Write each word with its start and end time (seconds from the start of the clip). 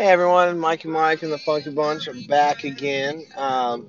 Hey 0.00 0.06
everyone, 0.06 0.58
Mike 0.58 0.84
and 0.84 0.94
Mike 0.94 1.22
and 1.22 1.30
the 1.30 1.36
Funky 1.36 1.68
Bunch 1.68 2.08
are 2.08 2.14
back 2.26 2.64
again. 2.64 3.22
Um, 3.36 3.86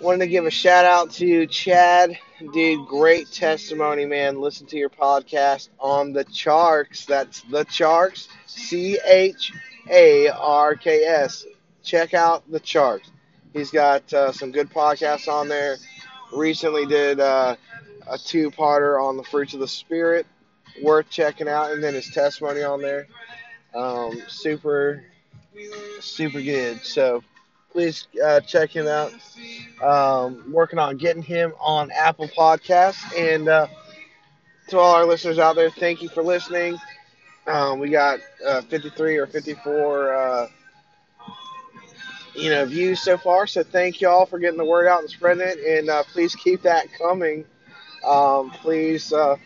wanted 0.00 0.20
to 0.20 0.26
give 0.28 0.46
a 0.46 0.50
shout 0.52 0.84
out 0.84 1.10
to 1.14 1.48
Chad. 1.48 2.16
Dude, 2.52 2.86
great 2.86 3.32
testimony, 3.32 4.04
man. 4.04 4.40
Listen 4.40 4.68
to 4.68 4.76
your 4.76 4.88
podcast 4.88 5.70
on 5.80 6.12
the 6.12 6.24
Charks. 6.24 7.04
That's 7.04 7.40
the 7.50 7.64
Charks, 7.64 8.28
C 8.46 8.96
H 9.04 9.52
A 9.90 10.28
R 10.28 10.76
K 10.76 11.02
S. 11.02 11.46
Check 11.82 12.14
out 12.14 12.48
the 12.48 12.60
Charks. 12.60 13.10
He's 13.52 13.72
got 13.72 14.12
uh, 14.12 14.30
some 14.30 14.52
good 14.52 14.70
podcasts 14.70 15.26
on 15.26 15.48
there. 15.48 15.78
Recently 16.32 16.86
did 16.86 17.18
uh, 17.18 17.56
a 18.08 18.18
two-parter 18.18 19.02
on 19.02 19.16
the 19.16 19.24
fruits 19.24 19.52
of 19.52 19.58
the 19.58 19.66
spirit, 19.66 20.26
worth 20.80 21.10
checking 21.10 21.48
out, 21.48 21.72
and 21.72 21.82
then 21.82 21.94
his 21.94 22.08
testimony 22.10 22.62
on 22.62 22.80
there. 22.80 23.08
Um, 23.74 24.22
super, 24.28 25.04
super 26.00 26.40
good. 26.40 26.84
So 26.84 27.22
please 27.72 28.08
uh, 28.24 28.40
check 28.40 28.70
him 28.70 28.86
out. 28.86 29.12
Um, 29.82 30.52
working 30.52 30.78
on 30.78 30.96
getting 30.96 31.22
him 31.22 31.52
on 31.60 31.90
Apple 31.90 32.28
Podcasts. 32.28 33.16
And 33.16 33.48
uh, 33.48 33.66
to 34.68 34.78
all 34.78 34.94
our 34.94 35.06
listeners 35.06 35.38
out 35.38 35.56
there, 35.56 35.70
thank 35.70 36.02
you 36.02 36.08
for 36.08 36.22
listening. 36.22 36.76
Um, 37.46 37.78
we 37.78 37.90
got 37.90 38.20
uh, 38.46 38.60
53 38.62 39.16
or 39.16 39.26
54, 39.26 40.14
uh, 40.14 40.46
you 42.34 42.50
know, 42.50 42.64
views 42.64 43.00
so 43.00 43.16
far. 43.16 43.46
So 43.46 43.62
thank 43.62 44.00
you 44.00 44.08
all 44.08 44.26
for 44.26 44.38
getting 44.38 44.58
the 44.58 44.64
word 44.64 44.86
out 44.86 45.00
and 45.00 45.10
spreading 45.10 45.46
it. 45.46 45.58
And 45.58 45.88
uh, 45.90 46.04
please 46.12 46.34
keep 46.34 46.62
that 46.62 46.86
coming. 46.92 47.44
Um, 48.06 48.50
please 48.50 49.12
uh, 49.12 49.36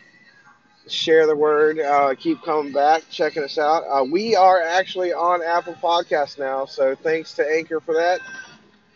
share 0.89 1.27
the 1.27 1.37
word. 1.37 1.79
Uh, 1.79 2.15
keep 2.15 2.43
coming 2.43 2.73
back, 2.73 3.05
checking 3.11 3.43
us 3.43 3.59
out. 3.59 3.85
Uh, 3.89 4.05
we 4.05 4.37
are 4.37 4.61
actually 4.61 5.13
on 5.13 5.43
Apple 5.43 5.75
Podcasts 5.75 6.39
now, 6.39 6.67
so 6.67 6.95
thanks 6.95 7.35
to 7.35 7.47
Anchor 7.51 7.81
for 7.81 7.95
that, 7.95 8.21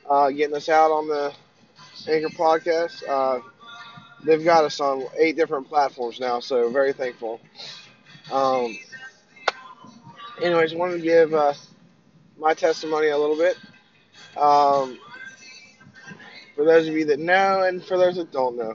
uh, 0.08 0.30
getting 0.30 0.54
us 0.56 0.68
out 0.68 0.90
on 0.90 1.08
the 1.08 1.32
Anchor 2.08 2.28
Podcast. 2.28 3.02
Uh, 3.08 3.40
they've 4.24 4.44
got 4.44 4.64
us 4.64 4.80
on 4.80 5.04
eight 5.18 5.36
different 5.36 5.68
platforms 5.68 6.20
now, 6.20 6.40
so 6.40 6.70
very 6.70 6.92
thankful. 6.92 7.40
Um, 8.30 8.76
anyways, 10.42 10.74
wanted 10.74 10.98
to 10.98 11.02
give 11.02 11.32
uh, 11.32 11.54
my 12.38 12.54
testimony 12.54 13.08
a 13.08 13.18
little 13.18 13.36
bit. 13.36 13.56
Um, 14.36 14.98
for 16.54 16.64
those 16.64 16.88
of 16.88 16.94
you 16.94 17.04
that 17.06 17.18
know, 17.18 17.62
and 17.62 17.82
for 17.82 17.96
those 17.96 18.16
that 18.16 18.30
don't 18.32 18.56
know, 18.56 18.74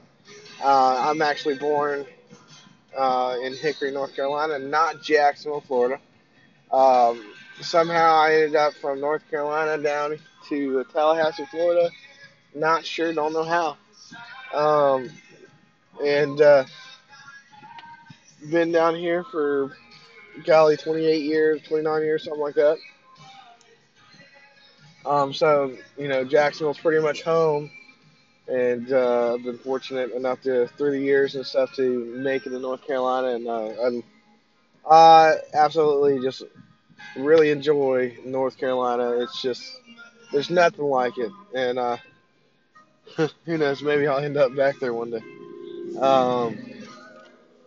uh, 0.62 1.08
I'm 1.08 1.22
actually 1.22 1.56
born 1.56 2.06
uh, 2.96 3.36
in 3.42 3.54
Hickory, 3.54 3.90
North 3.90 4.14
Carolina, 4.14 4.58
not 4.58 5.02
Jacksonville, 5.02 5.60
Florida. 5.60 6.00
Um, 6.72 7.24
somehow 7.60 8.16
I 8.16 8.34
ended 8.34 8.56
up 8.56 8.74
from 8.74 9.00
North 9.00 9.22
Carolina 9.30 9.82
down 9.82 10.18
to 10.48 10.84
Tallahassee, 10.92 11.46
Florida. 11.50 11.90
Not 12.54 12.84
sure, 12.84 13.12
don't 13.12 13.32
know 13.32 13.44
how. 13.44 13.76
Um, 14.54 15.10
and 16.04 16.40
uh, 16.40 16.64
been 18.50 18.72
down 18.72 18.96
here 18.96 19.24
for 19.24 19.76
golly 20.44 20.76
28 20.76 21.22
years, 21.22 21.62
29 21.62 22.02
years, 22.02 22.24
something 22.24 22.42
like 22.42 22.54
that. 22.54 22.76
Um, 25.06 25.32
so 25.32 25.76
you 25.98 26.08
know, 26.08 26.24
Jacksonville's 26.24 26.78
pretty 26.78 27.02
much 27.02 27.22
home 27.22 27.70
and 28.48 28.92
uh, 28.92 29.34
I've 29.34 29.42
been 29.42 29.58
fortunate 29.58 30.12
enough 30.12 30.42
to 30.42 30.66
through 30.76 30.92
the 30.92 31.00
years 31.00 31.34
and 31.34 31.46
stuff 31.46 31.74
to 31.76 32.04
make 32.16 32.46
it 32.46 32.50
to 32.50 32.58
North 32.58 32.86
Carolina, 32.86 33.28
and 33.28 33.48
uh, 33.48 34.90
I 34.90 35.36
absolutely 35.54 36.22
just 36.22 36.42
really 37.16 37.50
enjoy 37.50 38.16
North 38.24 38.58
Carolina. 38.58 39.18
It's 39.20 39.40
just 39.40 39.62
there's 40.32 40.50
nothing 40.50 40.84
like 40.84 41.16
it, 41.18 41.32
and 41.54 41.78
uh, 41.78 41.96
who 43.44 43.58
knows? 43.58 43.82
Maybe 43.82 44.06
I'll 44.06 44.18
end 44.18 44.36
up 44.36 44.54
back 44.54 44.78
there 44.78 44.92
one 44.92 45.10
day. 45.10 45.22
Um, 45.98 46.58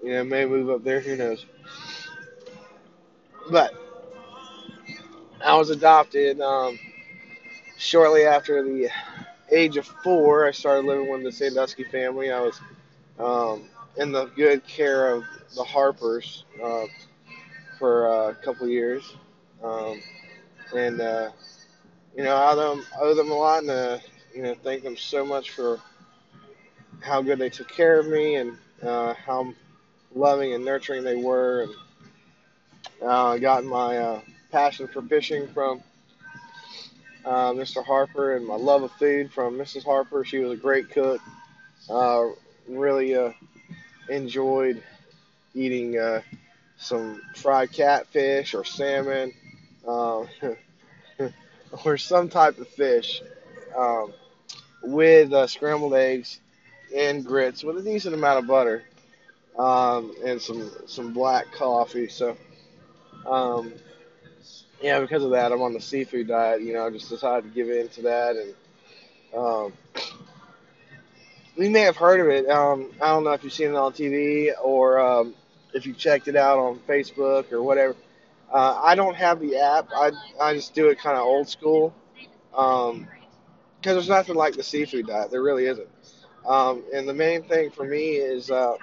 you 0.03 0.13
know, 0.13 0.23
maybe 0.23 0.51
move 0.51 0.69
up 0.69 0.83
there. 0.83 0.99
Who 0.99 1.15
knows? 1.15 1.45
But 3.49 3.73
I 5.43 5.55
was 5.55 5.69
adopted 5.69 6.41
um, 6.41 6.77
shortly 7.77 8.25
after 8.25 8.63
the 8.63 8.89
age 9.51 9.77
of 9.77 9.85
four, 9.85 10.45
I 10.47 10.51
started 10.51 10.85
living 10.85 11.09
with 11.09 11.23
the 11.23 11.31
Sandusky 11.31 11.83
family. 11.85 12.31
I 12.31 12.41
was 12.41 12.59
um, 13.19 13.69
in 13.97 14.11
the 14.11 14.25
good 14.35 14.65
care 14.67 15.11
of 15.13 15.23
the 15.55 15.63
Harpers 15.63 16.45
uh, 16.63 16.85
for 17.79 18.09
uh, 18.09 18.31
a 18.31 18.35
couple 18.35 18.67
years, 18.67 19.15
um, 19.63 20.01
and 20.75 21.01
uh, 21.01 21.29
you 22.15 22.23
know 22.23 22.35
I 22.35 22.51
owe 22.51 22.55
them, 22.75 22.85
owe 22.99 23.13
them 23.13 23.31
a 23.31 23.35
lot, 23.35 23.61
and 23.61 23.71
uh, 23.71 23.97
you 24.35 24.43
know 24.43 24.55
thank 24.63 24.83
them 24.83 24.97
so 24.97 25.25
much 25.25 25.51
for 25.51 25.79
how 27.01 27.21
good 27.21 27.39
they 27.39 27.49
took 27.49 27.69
care 27.69 27.99
of 27.99 28.07
me 28.07 28.35
and 28.35 28.57
uh, 28.83 29.13
how 29.13 29.53
loving 30.15 30.53
and 30.53 30.65
nurturing 30.65 31.03
they 31.03 31.15
were, 31.15 31.67
and 33.01 33.09
I 33.09 33.37
got 33.37 33.63
my 33.63 34.21
passion 34.51 34.87
for 34.87 35.01
fishing 35.01 35.47
from 35.47 35.81
uh, 37.27 37.51
Mr. 37.51 37.83
Harper, 37.83 38.35
and 38.35 38.45
my 38.47 38.55
love 38.55 38.83
of 38.83 38.91
food 38.93 39.31
from 39.31 39.57
Mrs. 39.57 39.83
Harper. 39.83 40.23
She 40.23 40.39
was 40.39 40.53
a 40.53 40.61
great 40.61 40.89
cook. 40.89 41.19
Uh, 41.89 42.27
really 42.67 43.15
uh, 43.15 43.31
enjoyed 44.09 44.81
eating 45.53 45.97
uh, 45.97 46.21
some 46.77 47.21
fried 47.35 47.71
catfish 47.71 48.53
or 48.53 48.63
salmon 48.63 49.33
um, 49.87 50.27
or 51.85 51.97
some 51.97 52.29
type 52.29 52.57
of 52.59 52.67
fish 52.69 53.21
um, 53.77 54.13
with 54.83 55.33
uh, 55.33 55.47
scrambled 55.47 55.93
eggs 55.93 56.39
and 56.95 57.25
grits 57.25 57.63
with 57.63 57.77
a 57.77 57.81
decent 57.81 58.13
amount 58.13 58.39
of 58.39 58.47
butter 58.47 58.83
um, 59.57 60.13
and 60.25 60.41
some 60.41 60.71
some 60.85 61.13
black 61.13 61.51
coffee. 61.51 62.07
So 62.07 62.37
um, 63.25 63.73
yeah, 64.81 64.99
because 64.99 65.23
of 65.23 65.31
that, 65.31 65.51
I'm 65.51 65.61
on 65.61 65.73
the 65.73 65.81
seafood 65.81 66.27
diet. 66.27 66.61
You 66.61 66.73
know, 66.73 66.85
I 66.85 66.89
just 66.89 67.09
decided 67.09 67.43
to 67.43 67.55
give 67.55 67.69
in 67.69 67.89
to 67.89 68.01
that, 68.03 68.35
and 68.35 68.53
um, 69.35 69.73
you 71.57 71.69
may 71.69 71.81
have 71.81 71.97
heard 71.97 72.19
of 72.19 72.27
it. 72.27 72.49
Um, 72.49 72.91
I 73.01 73.07
don't 73.07 73.23
know 73.23 73.31
if 73.31 73.43
you've 73.43 73.53
seen 73.53 73.69
it 73.69 73.75
on 73.75 73.93
TV 73.93 74.51
or 74.63 74.99
um, 74.99 75.35
if 75.73 75.85
you 75.85 75.93
checked 75.93 76.27
it 76.27 76.35
out 76.35 76.57
on 76.59 76.79
Facebook 76.87 77.51
or 77.51 77.63
whatever. 77.63 77.95
Uh, 78.51 78.79
I 78.83 78.95
don't 78.95 79.15
have 79.15 79.39
the 79.39 79.57
app. 79.57 79.89
I 79.93 80.11
I 80.39 80.53
just 80.53 80.73
do 80.73 80.89
it 80.89 80.99
kind 80.99 81.17
of 81.17 81.23
old 81.23 81.49
school. 81.49 81.93
Um, 82.55 83.07
because 83.79 83.95
there's 83.95 84.09
nothing 84.09 84.35
like 84.35 84.55
the 84.55 84.63
seafood 84.63 85.07
diet. 85.07 85.31
There 85.31 85.41
really 85.41 85.65
isn't. 85.65 85.87
Um, 86.45 86.83
and 86.93 87.07
the 87.07 87.13
main 87.13 87.43
thing 87.43 87.69
for 87.71 87.83
me 87.85 88.11
is 88.13 88.49
uh, 88.49 88.75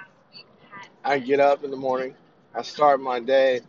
I 1.03 1.19
get 1.19 1.39
up 1.39 1.63
in 1.63 1.71
the 1.71 1.77
morning, 1.77 2.15
I 2.55 2.61
start 2.61 2.99
my 3.01 3.19
day 3.19 3.61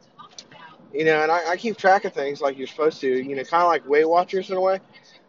you 0.92 1.04
know, 1.04 1.22
and 1.22 1.30
I, 1.30 1.50
I 1.52 1.56
keep 1.56 1.76
track 1.76 2.04
of 2.04 2.12
things 2.12 2.40
like 2.40 2.56
you're 2.58 2.66
supposed 2.66 3.00
to, 3.02 3.08
you 3.08 3.36
know, 3.36 3.44
kind 3.44 3.62
of 3.62 3.68
like 3.68 3.86
Weight 3.88 4.08
Watchers 4.08 4.50
in 4.50 4.56
a 4.56 4.60
way, 4.60 4.80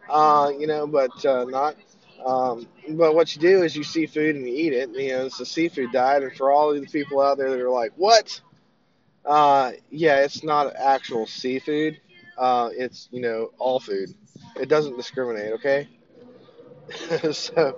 uh, 0.08 0.50
you 0.56 0.66
know, 0.66 0.86
but 0.86 1.24
uh, 1.24 1.44
not. 1.44 1.76
Um, 2.24 2.68
but 2.90 3.14
what 3.14 3.34
you 3.34 3.40
do 3.40 3.62
is 3.62 3.76
you 3.76 3.84
see 3.84 4.06
food 4.06 4.36
and 4.36 4.46
you 4.46 4.54
eat 4.54 4.72
it. 4.72 4.90
You 4.90 5.08
know, 5.12 5.26
it's 5.26 5.40
a 5.40 5.46
seafood 5.46 5.92
diet, 5.92 6.22
and 6.22 6.32
for 6.34 6.50
all 6.52 6.70
of 6.74 6.80
the 6.80 6.86
people 6.86 7.20
out 7.20 7.38
there 7.38 7.50
that 7.50 7.60
are 7.60 7.70
like, 7.70 7.92
"What?" 7.96 8.40
Uh, 9.24 9.72
yeah, 9.90 10.20
it's 10.20 10.42
not 10.44 10.74
actual 10.76 11.26
seafood. 11.26 12.00
Uh, 12.38 12.70
it's 12.72 13.08
you 13.12 13.20
know 13.20 13.50
all 13.58 13.80
food. 13.80 14.10
It 14.56 14.68
doesn't 14.68 14.96
discriminate. 14.96 15.52
Okay. 15.54 15.88
so, 17.32 17.74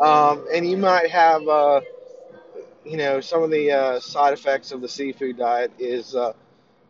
um, 0.00 0.46
and 0.52 0.68
you 0.68 0.76
might 0.76 1.10
have, 1.10 1.46
uh, 1.48 1.80
you 2.84 2.96
know, 2.96 3.20
some 3.20 3.42
of 3.42 3.50
the 3.50 3.70
uh, 3.70 4.00
side 4.00 4.32
effects 4.32 4.72
of 4.72 4.80
the 4.80 4.88
seafood 4.88 5.36
diet 5.36 5.72
is 5.78 6.14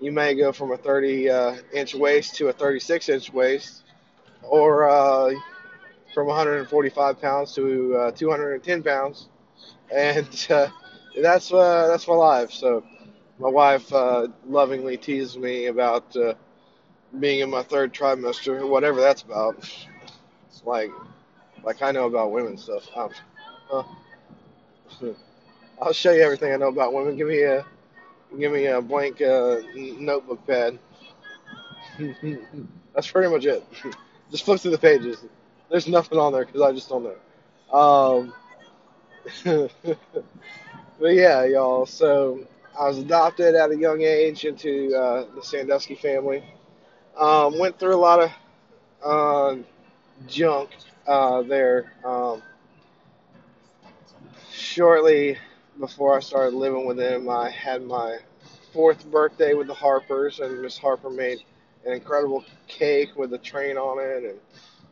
you 0.01 0.13
may 0.13 0.35
go 0.35 0.53
from 0.53 0.73
a 0.73 0.77
30 0.77 1.31
uh, 1.31 1.57
inch 1.73 1.95
waist 1.95 2.37
to 2.37 2.49
a 2.49 2.53
36 2.53 3.09
inch 3.09 3.33
waist, 3.33 3.83
or 4.43 4.89
uh, 4.89 5.33
from 6.15 6.27
145 6.27 7.21
pounds 7.21 7.55
to 7.55 7.97
uh, 7.97 8.11
210 8.13 8.83
pounds, 8.83 9.29
and 9.95 10.47
uh, 10.51 10.69
that's 11.21 11.53
uh, 11.53 11.87
that's 11.89 12.07
my 12.09 12.15
life. 12.15 12.53
So 12.53 12.85
my 13.39 13.49
wife 13.49 13.93
uh, 13.93 14.29
lovingly 14.47 14.97
teases 14.97 15.37
me 15.39 15.67
about 15.67 16.17
being 17.21 17.41
in 17.41 17.51
my 17.51 17.63
third 17.63 17.93
trimester, 17.95 18.69
whatever 18.69 19.01
that's 19.01 19.23
about. 19.23 19.57
It's 20.49 20.63
like 20.65 20.91
like 21.65 21.83
I 21.83 21.91
know 21.93 22.07
about 22.07 22.33
women 22.33 22.57
stuff. 22.57 22.89
I'll 25.81 25.93
show 25.93 26.13
you 26.13 26.23
everything 26.23 26.53
I 26.53 26.57
know 26.57 26.69
about 26.69 26.93
women. 26.93 27.17
Give 27.17 27.29
me 27.29 27.43
a 27.43 27.65
give 28.37 28.53
me 28.53 28.67
a 28.67 28.81
blank 28.81 29.21
uh, 29.23 29.57
notebook 29.75 30.47
pad. 30.47 30.79
That's 32.95 33.11
pretty 33.11 33.31
much 33.31 33.45
it. 33.47 33.65
just 34.31 34.45
flip 34.45 34.61
through 34.61 34.73
the 34.73 34.79
pages. 34.79 35.25
There's 35.71 35.89
nothing 35.89 36.19
on 36.19 36.33
there 36.33 36.45
because 36.45 36.61
I 36.63 36.73
just 36.73 36.89
don't 36.89 37.05
know. 37.05 37.79
Um, 37.79 38.33
but 40.99 41.13
yeah, 41.15 41.45
y'all. 41.45 41.87
So 41.87 42.47
I 42.79 42.87
was 42.89 42.99
adopted 42.99 43.55
at 43.55 43.71
a 43.71 43.77
young 43.77 44.03
age 44.03 44.45
into 44.45 44.95
uh, 44.97 45.27
the 45.35 45.43
Sandusky 45.43 45.95
family. 45.95 46.43
Um, 47.17 47.59
went 47.59 47.79
through 47.79 47.95
a 47.95 47.99
lot 47.99 48.21
of 48.21 48.31
uh, 49.05 49.57
junk 50.27 50.71
uh, 51.07 51.43
there. 51.43 51.93
Um, 52.05 52.43
shortly 54.53 55.39
before 55.79 56.17
I 56.17 56.21
started 56.21 56.55
living 56.55 56.87
with 56.87 56.97
them, 56.97 57.29
I 57.29 57.51
had 57.51 57.83
my 57.83 58.19
fourth 58.73 59.11
birthday 59.11 59.55
with 59.55 59.67
the 59.67 59.75
Harpers, 59.75 60.41
and 60.41 60.63
Miss 60.63 60.79
Harper 60.79 61.11
made 61.11 61.39
an 61.87 61.93
incredible 61.93 62.45
cake 62.67 63.17
with 63.17 63.33
a 63.33 63.39
train 63.39 63.77
on 63.77 63.99
it 64.01 64.25
and 64.31 64.41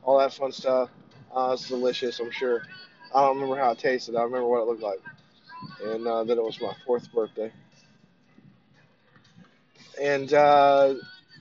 all 0.03 0.19
that 0.19 0.33
fun 0.33 0.53
stuff. 0.53 0.91
Uh, 1.35 1.51
it's 1.55 1.69
delicious, 1.69 2.21
I'm 2.21 2.31
sure. 2.31 2.63
I 3.15 3.23
don't 3.23 3.37
remember 3.37 3.61
how 3.61 3.73
it 3.73 3.79
tasted. 3.79 4.17
I 4.17 4.23
remember 4.23 4.49
what 4.49 4.63
it 4.63 4.69
looked 4.69 4.83
like, 4.83 5.01
and 5.85 6.07
uh, 6.07 6.25
that 6.25 6.39
it 6.39 6.43
was 6.43 6.61
my 6.61 6.75
fourth 6.87 7.13
birthday. 7.13 7.53
And 10.01 10.33
uh, 10.33 10.95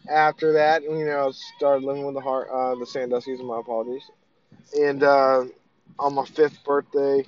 after 0.09 0.53
that, 0.53 0.83
you 0.83 1.05
know, 1.05 1.27
I 1.29 1.31
started 1.57 1.85
living 1.85 2.05
with 2.05 2.15
the 2.15 2.21
heart, 2.21 2.49
uh, 2.51 2.75
the. 2.75 3.41
My 3.43 3.59
apologies. 3.59 4.03
And 4.79 5.03
uh, 5.03 5.45
on 5.99 6.13
my 6.15 6.25
fifth 6.25 6.63
birthday, 6.63 7.25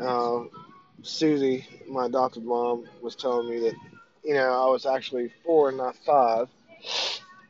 uh, 0.00 0.44
Susie, 1.02 1.66
my 1.88 2.06
adopted 2.06 2.44
mom, 2.44 2.86
was 3.02 3.14
telling 3.14 3.48
me 3.48 3.60
that, 3.60 3.74
you 4.24 4.34
know, 4.34 4.66
I 4.66 4.70
was 4.70 4.86
actually 4.86 5.32
four 5.44 5.68
and 5.68 5.78
not 5.78 5.96
five. 6.04 6.48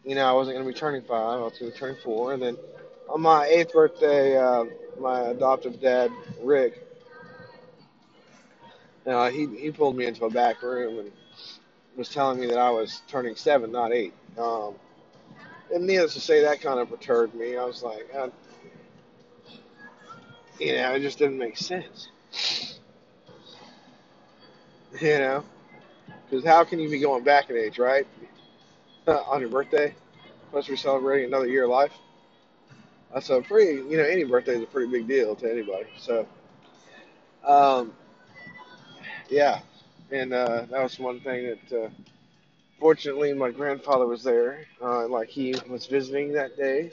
You 0.05 0.15
know, 0.15 0.25
I 0.27 0.33
wasn't 0.33 0.57
going 0.57 0.67
to 0.67 0.73
be 0.73 0.79
turning 0.79 1.03
five. 1.03 1.41
I 1.41 1.43
was 1.43 1.59
going 1.59 1.71
to 1.71 1.75
be 1.75 1.79
turning 1.79 1.97
four. 2.03 2.35
And 2.35 2.43
then 2.43 2.57
on 3.09 3.21
my 3.21 3.47
eighth 3.47 3.73
birthday, 3.73 4.37
uh, 4.37 4.65
my 4.99 5.29
adoptive 5.29 5.81
dad, 5.81 6.11
Rick, 6.43 6.87
uh, 9.07 9.31
he 9.31 9.47
he 9.47 9.71
pulled 9.71 9.97
me 9.97 10.07
into 10.07 10.25
a 10.25 10.31
back 10.31 10.63
room 10.63 10.99
and 10.99 11.13
was 11.97 12.09
telling 12.09 12.41
me 12.41 12.47
that 12.47 12.59
I 12.59 12.71
was 12.71 13.03
turning 13.09 13.37
seven, 13.37 13.71
not 13.71 13.93
eight. 13.93 14.15
Um, 14.39 14.75
and 15.73 15.87
needless 15.87 16.15
to 16.15 16.21
say, 16.21 16.43
that 16.43 16.61
kind 16.61 16.81
of 16.81 16.91
perturbed 16.91 17.35
me. 17.35 17.57
I 17.57 17.65
was 17.65 17.83
like, 17.83 18.09
I, 18.15 18.31
you 20.59 20.77
know, 20.77 20.95
it 20.95 21.01
just 21.01 21.19
didn't 21.19 21.39
make 21.39 21.57
sense. 21.57 22.09
You 25.01 25.19
know, 25.19 25.45
because 26.29 26.45
how 26.45 26.65
can 26.65 26.79
you 26.79 26.89
be 26.91 26.99
going 27.01 27.25
back 27.25 27.51
in 27.51 27.57
age, 27.57 27.79
right? 27.79 28.07
On 29.07 29.41
your 29.41 29.51
birthday, 29.51 29.95
unless 30.51 30.69
be 30.69 30.77
celebrating 30.77 31.27
another 31.27 31.49
year 31.49 31.65
of 31.65 31.71
life. 31.71 31.93
That's 33.13 33.31
a 33.31 33.41
pretty, 33.41 33.75
you 33.83 33.97
know, 33.97 34.05
any 34.05 34.25
birthday 34.25 34.57
is 34.57 34.63
a 34.63 34.67
pretty 34.67 34.91
big 34.91 35.07
deal 35.09 35.35
to 35.37 35.51
anybody. 35.51 35.87
So, 35.99 36.27
um, 37.47 37.93
yeah, 39.29 39.61
and 40.11 40.33
uh, 40.33 40.67
that 40.71 40.83
was 40.83 40.99
one 40.99 41.21
thing 41.21 41.57
that, 41.71 41.85
uh, 41.85 41.89
fortunately, 42.81 43.33
my 43.33 43.51
grandfather 43.51 44.07
was 44.07 44.23
there. 44.25 44.67
Uh, 44.83 45.09
like 45.09 45.29
he 45.29 45.55
was 45.69 45.87
visiting 45.87 46.33
that 46.33 46.57
day, 46.57 46.93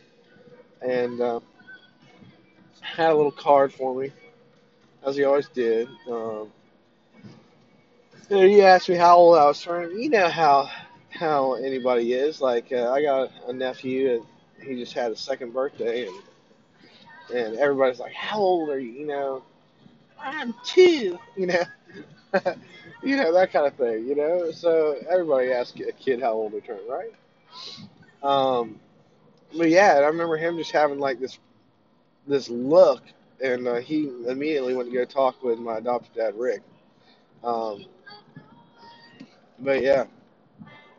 and 0.82 1.22
uh, 1.22 1.40
had 2.82 3.12
a 3.12 3.16
little 3.16 3.32
card 3.32 3.74
for 3.74 3.96
me, 3.96 4.12
as 5.06 5.16
he 5.16 5.24
always 5.24 5.48
did. 5.50 5.88
Um, 6.10 6.52
he 8.40 8.62
asked 8.64 8.90
me 8.90 8.96
how 8.96 9.18
old 9.18 9.38
I 9.38 9.46
was 9.48 9.62
turning. 9.62 10.00
You 10.00 10.10
know 10.10 10.30
how 10.30 10.70
how 11.12 11.56
anybody 11.56 12.14
is. 12.14 12.42
Like 12.42 12.72
uh, 12.74 12.92
I 12.92 13.02
got 13.04 13.32
a 13.48 13.54
nephew, 13.54 14.24
and 14.60 14.68
he 14.68 14.76
just 14.76 14.94
had 14.94 15.12
his 15.12 15.20
second 15.22 15.54
birthday, 15.54 16.08
and 16.08 16.16
and 17.36 17.58
everybody's 17.58 18.00
like, 18.00 18.14
"How 18.14 18.40
old 18.40 18.70
are 18.70 18.80
you?" 18.80 18.92
You 18.92 19.08
know, 19.08 19.44
I'm 20.20 20.56
two. 20.66 21.20
You 21.38 21.48
know. 21.48 21.64
you 23.04 23.18
know 23.18 23.34
that 23.34 23.52
kind 23.54 23.68
of 23.68 23.76
thing, 23.76 24.06
you 24.08 24.16
know. 24.16 24.52
So 24.52 24.98
everybody 25.10 25.52
asks 25.52 25.80
a 25.82 25.92
kid 25.94 26.22
how 26.22 26.34
old 26.34 26.54
they 26.54 26.62
turn, 26.62 26.80
right? 26.90 27.14
Um, 28.24 28.80
but 29.58 29.70
yeah, 29.70 29.96
I 29.96 30.08
remember 30.08 30.38
him 30.38 30.58
just 30.58 30.72
having 30.72 31.00
like 31.00 31.20
this 31.20 31.40
this 32.28 32.50
look, 32.50 33.04
and 33.44 33.68
uh, 33.68 33.76
he 33.78 34.12
immediately 34.28 34.76
went 34.76 34.90
to 34.92 34.96
go 34.96 35.06
talk 35.06 35.44
with 35.44 35.60
my 35.60 35.78
adopted 35.80 36.16
dad, 36.16 36.36
Rick. 36.38 36.62
Um, 37.44 37.86
but 39.62 39.84
yeah, 39.84 40.06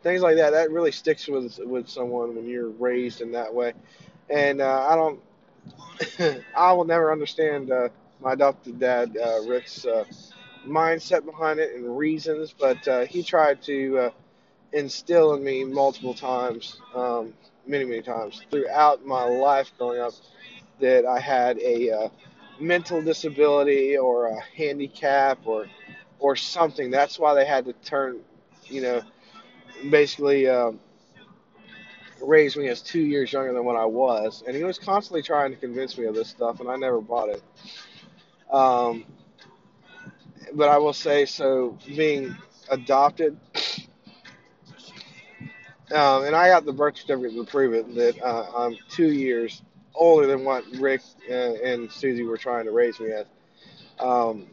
things 0.02 0.22
like 0.22 0.36
that 0.36 0.50
that 0.52 0.70
really 0.70 0.92
sticks 0.92 1.28
with 1.28 1.58
with 1.64 1.88
someone 1.88 2.36
when 2.36 2.48
you're 2.48 2.70
raised 2.70 3.20
in 3.20 3.32
that 3.32 3.52
way. 3.54 3.72
And 4.30 4.60
uh, 4.60 4.86
I 4.88 4.96
don't, 4.96 5.20
I 6.56 6.72
will 6.72 6.84
never 6.84 7.12
understand 7.12 7.70
uh, 7.72 7.88
my 8.20 8.34
adopted 8.34 8.80
dad, 8.80 9.16
uh, 9.16 9.42
Rick's 9.46 9.86
uh, 9.86 10.04
mindset 10.66 11.24
behind 11.26 11.60
it 11.60 11.74
and 11.76 11.96
reasons, 11.98 12.54
but 12.58 12.86
uh, 12.88 13.06
he 13.06 13.22
tried 13.22 13.62
to 13.64 13.98
uh, 13.98 14.10
instill 14.72 15.34
in 15.34 15.44
me 15.44 15.64
multiple 15.64 16.14
times, 16.14 16.80
um, 16.94 17.34
many, 17.66 17.84
many 17.84 18.02
times 18.02 18.42
throughout 18.50 19.04
my 19.06 19.24
life 19.24 19.72
growing 19.78 20.00
up 20.00 20.12
that 20.80 21.06
I 21.06 21.20
had 21.20 21.58
a 21.60 22.10
mental 22.60 23.02
disability 23.02 23.98
or 23.98 24.26
a 24.28 24.40
handicap 24.56 25.40
or 25.46 25.66
or 26.18 26.36
something. 26.36 26.90
That's 26.90 27.18
why 27.18 27.34
they 27.34 27.46
had 27.46 27.66
to 27.66 27.72
turn, 27.74 28.20
you 28.66 28.80
know, 28.82 29.02
basically 29.90 30.48
um, 30.48 30.80
raise 32.22 32.56
me 32.56 32.68
as 32.68 32.82
two 32.82 33.00
years 33.00 33.32
younger 33.32 33.52
than 33.52 33.64
what 33.64 33.76
I 33.76 33.84
was. 33.84 34.42
And 34.46 34.56
he 34.56 34.64
was 34.64 34.78
constantly 34.78 35.22
trying 35.22 35.50
to 35.50 35.56
convince 35.56 35.96
me 35.98 36.06
of 36.06 36.14
this 36.14 36.28
stuff, 36.28 36.60
and 36.60 36.68
I 36.68 36.76
never 36.76 37.00
bought 37.00 37.30
it. 37.30 37.42
Um, 38.52 39.04
but 40.54 40.68
I 40.68 40.78
will 40.78 40.92
say, 40.92 41.24
so 41.24 41.78
being 41.86 42.36
adopted, 42.70 43.38
um, 45.92 46.24
and 46.24 46.34
I 46.34 46.48
got 46.48 46.64
the 46.64 46.72
birth 46.72 46.96
certificate 46.96 47.34
to 47.34 47.44
prove 47.44 47.74
it 47.74 47.94
that 47.94 48.22
uh, 48.22 48.46
I'm 48.56 48.76
two 48.88 49.12
years 49.12 49.62
older 49.94 50.26
than 50.26 50.44
what 50.44 50.64
Rick 50.78 51.02
and, 51.30 51.56
and 51.56 51.92
Susie 51.92 52.22
were 52.22 52.38
trying 52.38 52.64
to 52.64 52.72
raise 52.72 52.98
me 53.00 53.12
as. 53.12 53.26
Um, 53.98 54.46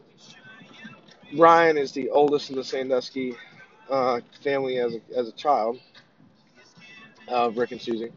Brian 1.36 1.78
is 1.78 1.92
the 1.92 2.10
oldest 2.10 2.50
in 2.50 2.56
the 2.56 2.64
Sandusky 2.64 3.36
uh, 3.90 4.20
family 4.42 4.78
as 4.78 4.94
a, 4.94 5.00
as 5.16 5.28
a 5.28 5.32
child 5.32 5.78
of 7.28 7.56
Rick 7.56 7.72
and 7.72 7.80
Susie. 7.80 8.12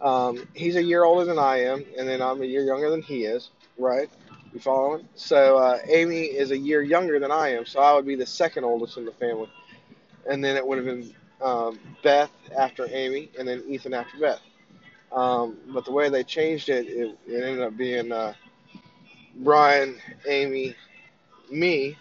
Um, 0.00 0.46
he's 0.54 0.76
a 0.76 0.82
year 0.82 1.04
older 1.04 1.24
than 1.24 1.38
I 1.38 1.62
am, 1.64 1.84
and 1.98 2.08
then 2.08 2.22
I'm 2.22 2.40
a 2.42 2.46
year 2.46 2.62
younger 2.62 2.90
than 2.90 3.02
he 3.02 3.24
is, 3.24 3.50
right? 3.78 4.08
You 4.52 4.60
following? 4.60 5.06
So 5.14 5.58
uh, 5.58 5.78
Amy 5.88 6.22
is 6.22 6.50
a 6.50 6.58
year 6.58 6.82
younger 6.82 7.18
than 7.18 7.30
I 7.30 7.50
am, 7.50 7.66
so 7.66 7.80
I 7.80 7.94
would 7.94 8.06
be 8.06 8.14
the 8.14 8.26
second 8.26 8.64
oldest 8.64 8.96
in 8.96 9.04
the 9.04 9.12
family, 9.12 9.50
and 10.30 10.42
then 10.42 10.56
it 10.56 10.66
would 10.66 10.78
have 10.78 10.86
been 10.86 11.14
um, 11.42 11.78
Beth 12.02 12.30
after 12.56 12.86
Amy, 12.90 13.30
and 13.38 13.46
then 13.46 13.62
Ethan 13.68 13.92
after 13.94 14.18
Beth. 14.18 14.40
Um, 15.12 15.56
but 15.68 15.84
the 15.84 15.92
way 15.92 16.08
they 16.10 16.22
changed 16.22 16.68
it, 16.68 16.86
it, 16.86 17.18
it 17.26 17.42
ended 17.42 17.60
up 17.62 17.76
being 17.76 18.12
uh, 18.12 18.34
Brian, 19.36 19.98
Amy, 20.28 20.74
me, 21.50 21.96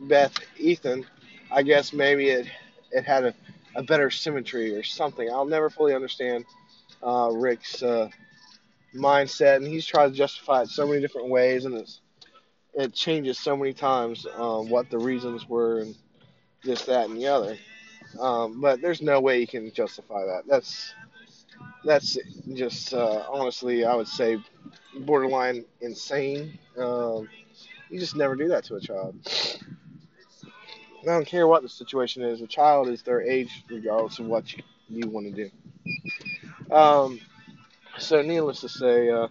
Beth, 0.00 0.34
Ethan. 0.58 1.06
I 1.52 1.62
guess 1.62 1.92
maybe 1.92 2.28
it 2.28 2.48
it 2.92 3.04
had 3.04 3.24
a, 3.24 3.34
a 3.76 3.82
better 3.82 4.10
symmetry 4.10 4.74
or 4.76 4.82
something. 4.82 5.28
I'll 5.30 5.46
never 5.46 5.70
fully 5.70 5.94
understand 5.94 6.44
uh, 7.02 7.30
Rick's 7.32 7.82
uh, 7.82 8.08
mindset, 8.94 9.56
and 9.56 9.66
he's 9.66 9.86
tried 9.86 10.08
to 10.08 10.14
justify 10.14 10.62
it 10.62 10.68
so 10.68 10.86
many 10.86 11.00
different 11.00 11.30
ways, 11.30 11.64
and 11.64 11.74
it's 11.74 12.00
it 12.74 12.94
changes 12.94 13.38
so 13.38 13.56
many 13.56 13.72
times 13.72 14.26
um, 14.36 14.68
what 14.70 14.90
the 14.90 14.98
reasons 14.98 15.48
were 15.48 15.80
and 15.80 15.96
this, 16.64 16.84
that, 16.86 17.08
and 17.08 17.18
the 17.18 17.26
other. 17.26 17.56
Um, 18.20 18.60
but 18.60 18.80
there's 18.82 19.02
no 19.02 19.20
way 19.20 19.40
you 19.40 19.46
can 19.46 19.72
justify 19.72 20.24
that. 20.26 20.42
That's 20.48 20.94
that's 21.84 22.18
just 22.54 22.94
uh, 22.94 23.24
honestly, 23.30 23.84
I 23.84 23.94
would 23.94 24.08
say, 24.08 24.38
borderline 25.00 25.64
insane. 25.80 26.58
Um, 26.78 27.28
you 27.90 27.98
just 28.00 28.16
never 28.16 28.36
do 28.36 28.48
that 28.48 28.64
to 28.64 28.76
a 28.76 28.80
child. 28.80 29.16
I 31.02 31.06
don't 31.06 31.26
care 31.26 31.46
what 31.46 31.62
the 31.62 31.68
situation 31.68 32.22
is. 32.22 32.40
A 32.40 32.46
child 32.46 32.88
is 32.88 33.02
their 33.02 33.20
age, 33.20 33.64
regardless 33.68 34.18
of 34.18 34.26
what 34.26 34.52
you, 34.56 34.62
you 34.88 35.08
want 35.08 35.26
to 35.26 35.32
do. 35.32 36.74
Um, 36.74 37.20
so, 37.98 38.22
needless 38.22 38.60
to 38.60 38.68
say, 38.68 39.10
uh, 39.10 39.28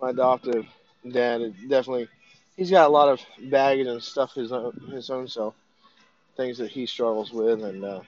my 0.00 0.10
adoptive 0.10 0.66
dad 1.10 1.54
definitely 1.68 2.08
he's 2.56 2.70
got 2.70 2.86
a 2.86 2.92
lot 2.92 3.08
of 3.08 3.20
baggage 3.50 3.86
and 3.86 4.02
stuff 4.02 4.34
his 4.34 4.52
own 4.52 4.72
his 4.90 5.08
own 5.10 5.28
self, 5.28 5.54
things 6.36 6.58
that 6.58 6.70
he 6.70 6.84
struggles 6.86 7.32
with, 7.32 7.62
and 7.62 7.84
uh, 7.84 8.00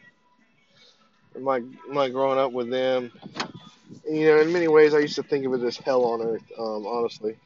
my 1.38 1.62
my 1.88 2.08
growing 2.08 2.38
up 2.38 2.52
with 2.52 2.68
them, 2.70 3.10
you 4.08 4.26
know, 4.26 4.40
in 4.40 4.52
many 4.52 4.68
ways, 4.68 4.92
I 4.92 4.98
used 4.98 5.14
to 5.16 5.22
think 5.22 5.46
of 5.46 5.54
it 5.54 5.62
as 5.62 5.76
hell 5.76 6.04
on 6.04 6.20
earth, 6.20 6.42
um, 6.58 6.86
honestly, 6.86 7.36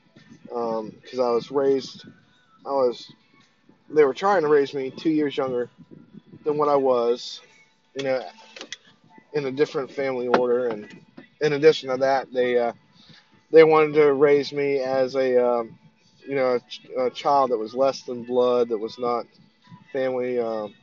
because 0.45 1.19
um, 1.19 1.21
I 1.21 1.31
was 1.31 1.51
raised, 1.51 2.07
I 2.67 2.71
was, 2.71 3.13
they 3.95 4.05
were 4.05 4.15
trying 4.15 4.43
to 4.43 4.49
raise 4.49 4.75
me 4.75 4.91
two 4.91 5.11
years 5.11 5.37
younger 5.37 5.71
than 6.45 6.59
what 6.59 6.69
I 6.69 6.77
was, 6.77 7.41
you 7.97 8.05
know, 8.05 8.23
in 9.33 9.47
a 9.47 9.51
different 9.51 9.91
family 9.91 10.29
order, 10.29 10.69
and 10.69 10.89
in 11.41 11.53
addition 11.53 11.91
to 11.91 11.97
that, 11.99 12.33
they 12.33 12.59
uh, 12.59 12.73
they 13.51 13.65
wanted 13.65 13.95
to 13.95 14.13
raise 14.13 14.53
me 14.53 14.79
as 14.79 15.15
a 15.15 15.45
um, 15.45 15.79
you 16.27 16.35
know 16.35 16.59
a, 16.97 17.07
a, 17.07 17.11
child 17.11 17.51
that 17.51 17.59
was 17.59 17.75
less 17.75 18.03
than 18.03 18.25
blood, 18.25 18.69
that 18.69 18.79
was 18.79 18.99
not 18.99 19.27
family. 19.93 20.39
Um, 20.39 20.75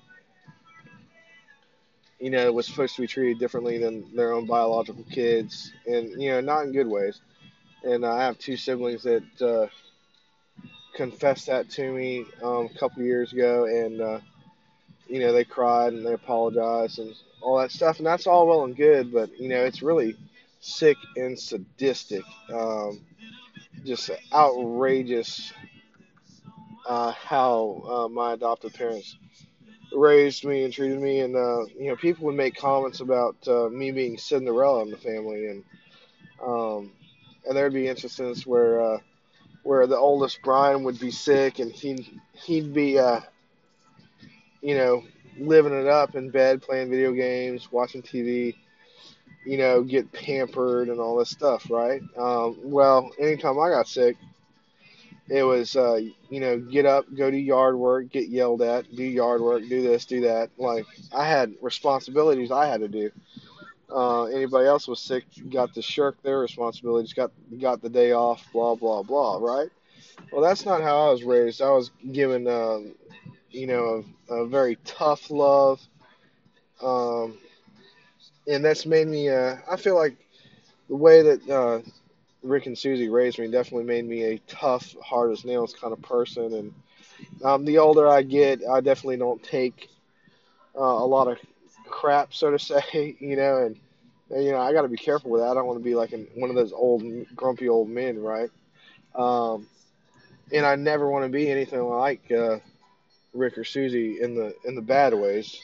you 2.19 2.29
know, 2.29 2.51
was 2.51 2.67
supposed 2.67 2.95
to 2.95 3.01
be 3.01 3.07
treated 3.07 3.39
differently 3.39 3.79
than 3.79 4.05
their 4.15 4.33
own 4.33 4.45
biological 4.45 5.03
kids, 5.11 5.73
and 5.87 6.21
you 6.21 6.29
know, 6.29 6.39
not 6.39 6.65
in 6.65 6.71
good 6.71 6.87
ways. 6.87 7.19
And 7.83 8.05
I 8.05 8.23
have 8.23 8.37
two 8.37 8.55
siblings 8.55 9.01
that 9.03 9.41
uh, 9.41 9.67
confessed 10.95 11.47
that 11.47 11.69
to 11.71 11.91
me 11.91 12.25
um, 12.43 12.69
a 12.73 12.79
couple 12.79 13.03
years 13.03 13.33
ago, 13.33 13.65
and 13.65 14.01
uh, 14.01 14.19
you 15.07 15.19
know, 15.19 15.33
they 15.33 15.43
cried 15.43 15.93
and 15.93 16.05
they 16.05 16.13
apologized 16.13 16.99
and 16.99 17.13
all 17.41 17.57
that 17.59 17.71
stuff, 17.71 17.97
and 17.97 18.07
that's 18.07 18.27
all 18.27 18.47
well 18.47 18.63
and 18.63 18.75
good, 18.75 19.11
but 19.13 19.29
you 19.39 19.49
know, 19.49 19.63
it's 19.63 19.81
really 19.81 20.15
sick 20.61 20.97
and 21.17 21.37
sadistic, 21.37 22.23
um, 22.53 23.01
just 23.85 24.09
outrageous 24.33 25.51
uh, 26.87 27.11
how 27.11 27.83
uh, 27.89 28.07
my 28.09 28.33
adoptive 28.33 28.73
parents 28.73 29.17
raised 29.93 30.45
me 30.45 30.63
and 30.63 30.73
treated 30.73 30.99
me, 31.01 31.19
and 31.21 31.35
uh, 31.35 31.65
you 31.77 31.87
know, 31.89 31.95
people 31.95 32.25
would 32.25 32.35
make 32.35 32.55
comments 32.55 33.01
about 33.01 33.35
uh, 33.47 33.69
me 33.69 33.91
being 33.91 34.17
Cinderella 34.17 34.83
in 34.83 34.91
the 34.91 34.97
family, 34.97 35.47
and 35.47 35.63
um, 36.45 36.91
and 37.45 37.55
there'd 37.55 37.73
be 37.73 37.87
instances 37.87 38.45
where 38.47 38.81
uh, 38.81 38.97
where 39.63 39.87
the 39.87 39.97
oldest 39.97 40.39
Brian 40.43 40.83
would 40.83 40.99
be 40.99 41.11
sick, 41.11 41.59
and 41.59 41.71
he'd 41.71 42.05
he'd 42.33 42.73
be 42.73 42.99
uh, 42.99 43.21
you 44.61 44.75
know 44.75 45.03
living 45.37 45.73
it 45.73 45.87
up 45.87 46.15
in 46.15 46.29
bed, 46.29 46.61
playing 46.61 46.89
video 46.89 47.11
games, 47.13 47.71
watching 47.71 48.01
TV, 48.01 48.55
you 49.45 49.57
know, 49.57 49.81
get 49.81 50.11
pampered 50.11 50.89
and 50.89 50.99
all 50.99 51.17
this 51.17 51.29
stuff, 51.29 51.69
right? 51.71 52.01
Um, 52.17 52.57
well, 52.63 53.09
anytime 53.17 53.57
I 53.59 53.69
got 53.69 53.87
sick 53.87 54.17
it 55.31 55.43
was, 55.43 55.77
uh, 55.77 55.99
you 56.29 56.39
know, 56.41 56.59
get 56.59 56.85
up, 56.85 57.05
go 57.15 57.31
do 57.31 57.37
yard 57.37 57.77
work, 57.77 58.09
get 58.09 58.27
yelled 58.27 58.61
at, 58.61 58.93
do 58.93 59.03
yard 59.03 59.41
work, 59.41 59.63
do 59.69 59.81
this, 59.81 60.03
do 60.05 60.21
that. 60.21 60.49
Like 60.57 60.85
I 61.13 61.25
had 61.25 61.53
responsibilities 61.61 62.51
I 62.51 62.67
had 62.67 62.81
to 62.81 62.89
do. 62.89 63.11
Uh, 63.93 64.25
anybody 64.25 64.67
else 64.67 64.87
was 64.87 64.99
sick, 64.99 65.25
got 65.49 65.73
to 65.73 65.81
shirk 65.81 66.21
their 66.23 66.39
responsibilities, 66.39 67.13
got 67.13 67.31
got 67.59 67.81
the 67.81 67.89
day 67.89 68.13
off, 68.13 68.45
blah 68.53 68.75
blah 68.75 69.03
blah, 69.03 69.37
right? 69.37 69.69
Well, 70.31 70.41
that's 70.41 70.65
not 70.65 70.81
how 70.81 71.07
I 71.07 71.11
was 71.11 71.23
raised. 71.23 71.61
I 71.61 71.71
was 71.71 71.91
given, 72.11 72.47
um, 72.47 72.93
you 73.49 73.67
know, 73.67 74.03
a, 74.29 74.33
a 74.35 74.47
very 74.47 74.77
tough 74.85 75.29
love, 75.29 75.81
um, 76.81 77.37
and 78.47 78.63
that's 78.63 78.85
made 78.85 79.07
me. 79.07 79.29
Uh, 79.29 79.57
I 79.69 79.75
feel 79.77 79.95
like 79.95 80.17
the 80.89 80.95
way 80.95 81.21
that 81.21 81.49
uh, 81.49 81.81
Rick 82.43 82.65
and 82.65 82.77
Susie 82.77 83.09
raised 83.09 83.39
me 83.39 83.49
definitely 83.49 83.85
made 83.85 84.05
me 84.05 84.23
a 84.23 84.39
tough, 84.47 84.95
hard 85.03 85.31
as 85.31 85.45
nails 85.45 85.73
kind 85.73 85.93
of 85.93 86.01
person. 86.01 86.53
And 86.53 86.73
um, 87.43 87.65
the 87.65 87.77
older 87.77 88.07
I 88.07 88.23
get, 88.23 88.61
I 88.69 88.81
definitely 88.81 89.17
don't 89.17 89.41
take 89.43 89.89
uh, 90.75 90.81
a 90.81 91.05
lot 91.05 91.27
of 91.27 91.37
crap, 91.91 92.33
so 92.33 92.51
to 92.51 92.59
say, 92.59 93.17
you 93.19 93.37
know. 93.37 93.65
And, 93.65 93.77
and 94.31 94.43
you 94.45 94.51
know, 94.51 94.59
I 94.59 94.73
got 94.73 94.83
to 94.83 94.89
be 94.89 94.97
careful 94.97 95.31
with 95.31 95.41
that. 95.41 95.51
I 95.51 95.55
don't 95.55 95.67
want 95.67 95.79
to 95.79 95.83
be 95.85 95.95
like 95.95 96.13
an, 96.13 96.27
one 96.35 96.49
of 96.49 96.55
those 96.57 96.73
old, 96.73 97.03
grumpy 97.35 97.69
old 97.69 97.89
men, 97.89 98.19
right? 98.21 98.49
Um, 99.15 99.67
and 100.53 100.65
I 100.65 100.75
never 100.75 101.09
want 101.09 101.25
to 101.25 101.29
be 101.29 101.49
anything 101.49 101.81
like 101.83 102.31
uh, 102.31 102.59
Rick 103.33 103.57
or 103.57 103.65
Susie 103.65 104.21
in 104.21 104.35
the 104.35 104.55
in 104.65 104.75
the 104.75 104.81
bad 104.81 105.13
ways, 105.13 105.59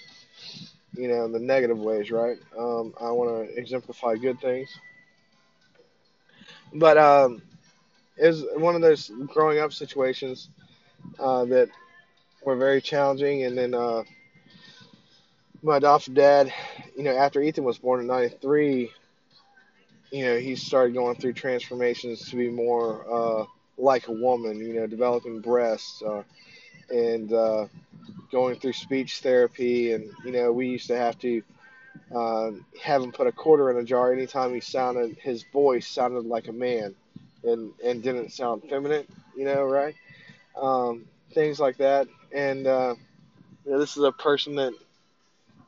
you 0.93 1.07
know, 1.07 1.25
in 1.25 1.31
the 1.33 1.39
negative 1.39 1.79
ways, 1.79 2.11
right? 2.11 2.37
Um, 2.57 2.93
I 3.01 3.11
want 3.11 3.49
to 3.49 3.57
exemplify 3.57 4.15
good 4.15 4.39
things 4.41 4.69
but 6.73 6.97
um, 6.97 7.41
it 8.17 8.27
was 8.27 8.45
one 8.55 8.75
of 8.75 8.81
those 8.81 9.11
growing 9.27 9.59
up 9.59 9.73
situations 9.73 10.49
uh, 11.19 11.45
that 11.45 11.69
were 12.43 12.55
very 12.55 12.81
challenging. 12.81 13.43
And 13.43 13.57
then 13.57 13.73
uh, 13.73 14.03
my 15.63 15.77
adopted 15.77 16.15
dad, 16.15 16.53
you 16.95 17.03
know, 17.03 17.15
after 17.17 17.41
Ethan 17.41 17.63
was 17.63 17.77
born 17.77 17.99
in 18.01 18.07
'93, 18.07 18.91
you 20.11 20.25
know, 20.25 20.37
he 20.37 20.55
started 20.55 20.93
going 20.93 21.15
through 21.15 21.33
transformations 21.33 22.29
to 22.29 22.35
be 22.35 22.49
more 22.49 23.05
uh, 23.11 23.45
like 23.77 24.07
a 24.07 24.11
woman. 24.13 24.57
You 24.59 24.73
know, 24.73 24.87
developing 24.87 25.41
breasts 25.41 26.01
uh, 26.03 26.23
and 26.89 27.31
uh, 27.33 27.67
going 28.31 28.59
through 28.59 28.73
speech 28.73 29.19
therapy. 29.19 29.93
And 29.93 30.11
you 30.25 30.31
know, 30.31 30.51
we 30.51 30.67
used 30.67 30.87
to 30.87 30.97
have 30.97 31.17
to 31.19 31.41
uh, 32.15 32.51
have 32.81 33.01
him 33.03 33.11
put 33.11 33.27
a 33.27 33.31
quarter 33.31 33.69
in 33.71 33.77
a 33.77 33.83
jar 33.83 34.13
anytime 34.13 34.53
he 34.53 34.61
sounded 34.61 35.17
his 35.21 35.43
voice 35.53 35.87
sounded 35.87 36.25
like 36.25 36.47
a 36.47 36.53
man 36.53 36.95
and 37.43 37.71
and 37.83 38.03
didn't 38.03 38.31
sound 38.31 38.63
feminine 38.69 39.05
you 39.35 39.45
know 39.45 39.63
right 39.63 39.95
um, 40.61 41.05
things 41.33 41.59
like 41.59 41.77
that 41.77 42.07
and 42.33 42.67
uh, 42.67 42.95
you 43.65 43.71
know, 43.71 43.79
this 43.79 43.97
is 43.97 44.03
a 44.03 44.11
person 44.11 44.55
that 44.55 44.73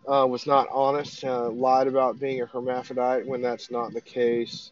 uh, 0.07 0.25
was 0.25 0.45
not 0.47 0.67
honest 0.71 1.23
uh, 1.23 1.49
lied 1.49 1.87
about 1.87 2.19
being 2.19 2.41
a 2.41 2.45
hermaphrodite 2.45 3.25
when 3.25 3.41
that's 3.41 3.71
not 3.71 3.93
the 3.93 4.01
case 4.01 4.71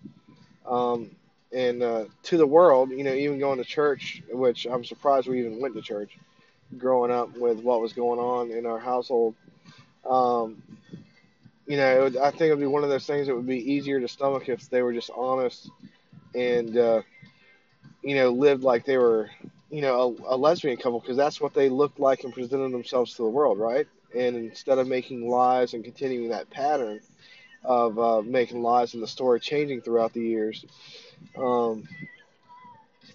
um, 0.67 1.09
and 1.53 1.81
uh, 1.83 2.05
to 2.23 2.37
the 2.37 2.47
world 2.47 2.89
you 2.91 3.03
know 3.03 3.13
even 3.13 3.39
going 3.39 3.57
to 3.57 3.63
church 3.65 4.21
which 4.31 4.65
i'm 4.67 4.83
surprised 4.83 5.27
we 5.27 5.39
even 5.39 5.59
went 5.61 5.75
to 5.75 5.81
church 5.81 6.17
growing 6.77 7.11
up 7.11 7.35
with 7.37 7.59
what 7.59 7.81
was 7.81 7.93
going 7.93 8.19
on 8.19 8.51
in 8.51 8.65
our 8.65 8.79
household 8.79 9.35
um, 10.09 10.61
you 11.67 11.77
know, 11.77 12.03
would, 12.03 12.17
I 12.17 12.31
think 12.31 12.43
it 12.43 12.49
would 12.51 12.59
be 12.59 12.67
one 12.67 12.83
of 12.83 12.89
those 12.89 13.05
things 13.05 13.27
that 13.27 13.35
would 13.35 13.45
be 13.47 13.73
easier 13.73 13.99
to 13.99 14.07
stomach 14.07 14.49
if 14.49 14.69
they 14.69 14.81
were 14.81 14.93
just 14.93 15.11
honest 15.15 15.69
and, 16.33 16.77
uh, 16.77 17.01
you 18.01 18.15
know, 18.15 18.31
lived 18.31 18.63
like 18.63 18.85
they 18.85 18.97
were, 18.97 19.29
you 19.69 19.81
know, 19.81 20.17
a, 20.29 20.35
a 20.35 20.37
lesbian 20.37 20.77
couple 20.77 20.99
because 20.99 21.17
that's 21.17 21.41
what 21.41 21.53
they 21.53 21.69
looked 21.69 21.99
like 21.99 22.23
and 22.23 22.33
presented 22.33 22.71
themselves 22.71 23.15
to 23.15 23.23
the 23.23 23.29
world, 23.29 23.59
right? 23.59 23.87
And 24.15 24.35
instead 24.35 24.77
of 24.77 24.87
making 24.87 25.27
lies 25.29 25.73
and 25.73 25.83
continuing 25.83 26.29
that 26.29 26.49
pattern 26.49 26.99
of 27.63 27.97
uh, 27.99 28.21
making 28.21 28.61
lies 28.61 28.93
and 28.93 29.03
the 29.03 29.07
story 29.07 29.39
changing 29.39 29.81
throughout 29.81 30.13
the 30.13 30.21
years, 30.21 30.65
um, 31.37 31.83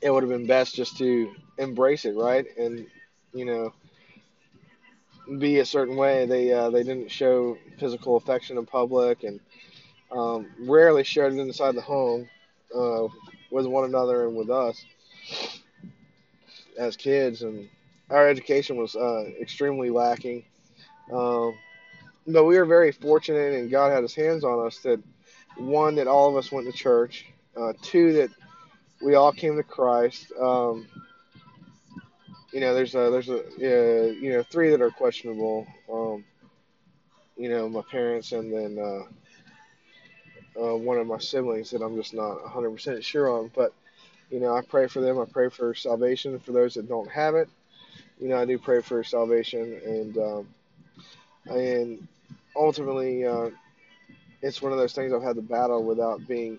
it 0.03 0.11
would 0.11 0.23
have 0.23 0.31
been 0.31 0.47
best 0.47 0.75
just 0.75 0.97
to 0.99 1.31
embrace 1.59 2.05
it, 2.05 2.15
right? 2.17 2.45
And, 2.59 2.87
you 3.33 3.45
know, 3.45 3.73
be 5.39 5.59
a 5.59 5.65
certain 5.65 5.97
way. 5.97 6.27
They 6.27 6.53
uh, 6.53 6.71
they 6.71 6.83
didn't 6.83 7.11
show 7.11 7.57
physical 7.79 8.17
affection 8.17 8.59
in 8.59 8.67
public, 8.67 9.25
and 9.25 9.41
um, 10.11 10.47
rarely 10.69 11.05
shared 11.05 11.35
it 11.35 11.39
inside 11.41 11.75
the 11.75 11.83
home 11.83 12.29
uh, 12.75 13.07
with 13.51 13.67
one 13.67 13.85
another 13.85 14.27
and 14.27 14.37
with 14.37 14.51
us 14.51 14.85
as 16.79 16.97
kids. 16.97 17.43
And 17.43 17.69
our 18.11 18.29
education 18.29 18.77
was 18.77 18.95
uh, 18.97 19.25
extremely 19.41 19.91
lacking. 19.91 20.45
Um, 21.12 21.54
but 22.26 22.45
we 22.45 22.59
were 22.59 22.64
very 22.64 22.92
fortunate, 22.92 23.54
and 23.54 23.71
God 23.71 23.92
had 23.92 24.02
His 24.02 24.14
hands 24.14 24.45
on 24.45 24.66
us. 24.66 24.78
That 24.78 25.02
one, 25.57 25.97
that 25.97 26.07
all 26.07 26.28
of 26.28 26.37
us 26.37 26.52
went 26.52 26.66
to 26.66 26.73
church. 26.73 27.26
Uh, 27.57 27.73
two, 27.83 28.12
that 28.14 28.31
we 29.02 29.14
all 29.14 29.33
came 29.33 29.57
to 29.57 29.62
Christ. 29.62 30.33
Um, 30.40 30.87
you 32.52 32.61
know, 32.61 32.75
there's 32.75 32.95
a 32.95 33.11
there's 33.11 33.28
a 33.28 33.40
uh, 33.40 34.12
you 34.12 34.33
know 34.33 34.42
three 34.42 34.71
that 34.71 34.81
are 34.81 34.90
questionable. 34.90 35.66
Um, 35.92 36.25
you 37.37 37.49
know, 37.49 37.69
my 37.69 37.83
parents 37.90 38.33
and 38.33 38.52
then 38.52 38.78
uh, 38.78 39.02
uh, 40.61 40.76
one 40.76 40.99
of 40.99 41.07
my 41.07 41.19
siblings 41.19 41.71
that 41.71 41.83
I'm 41.83 41.97
just 41.97 42.14
not 42.14 42.38
100% 42.45 43.02
sure 43.02 43.31
on. 43.31 43.50
But 43.54 43.73
you 44.31 44.40
know, 44.40 44.54
I 44.54 44.61
pray 44.62 44.87
for 44.87 45.00
them. 45.00 45.19
I 45.19 45.25
pray 45.25 45.49
for 45.49 45.75
salvation 45.75 46.38
for 46.38 46.52
those 46.52 46.75
that 46.75 46.88
don't 46.88 47.11
have 47.11 47.35
it. 47.35 47.49
You 48.21 48.28
know, 48.28 48.37
I 48.37 48.45
do 48.45 48.59
pray 48.59 48.81
for 48.81 49.02
salvation, 49.02 49.81
and 49.85 50.19
um, 50.19 50.49
and 51.47 52.07
ultimately, 52.57 53.27
uh, 53.27 53.51
it's 54.43 54.61
one 54.61 54.73
of 54.73 54.79
those 54.79 54.93
things 54.93 55.13
I've 55.13 55.23
had 55.23 55.37
to 55.37 55.43
battle 55.43 55.85
without 55.85 56.27
being 56.27 56.59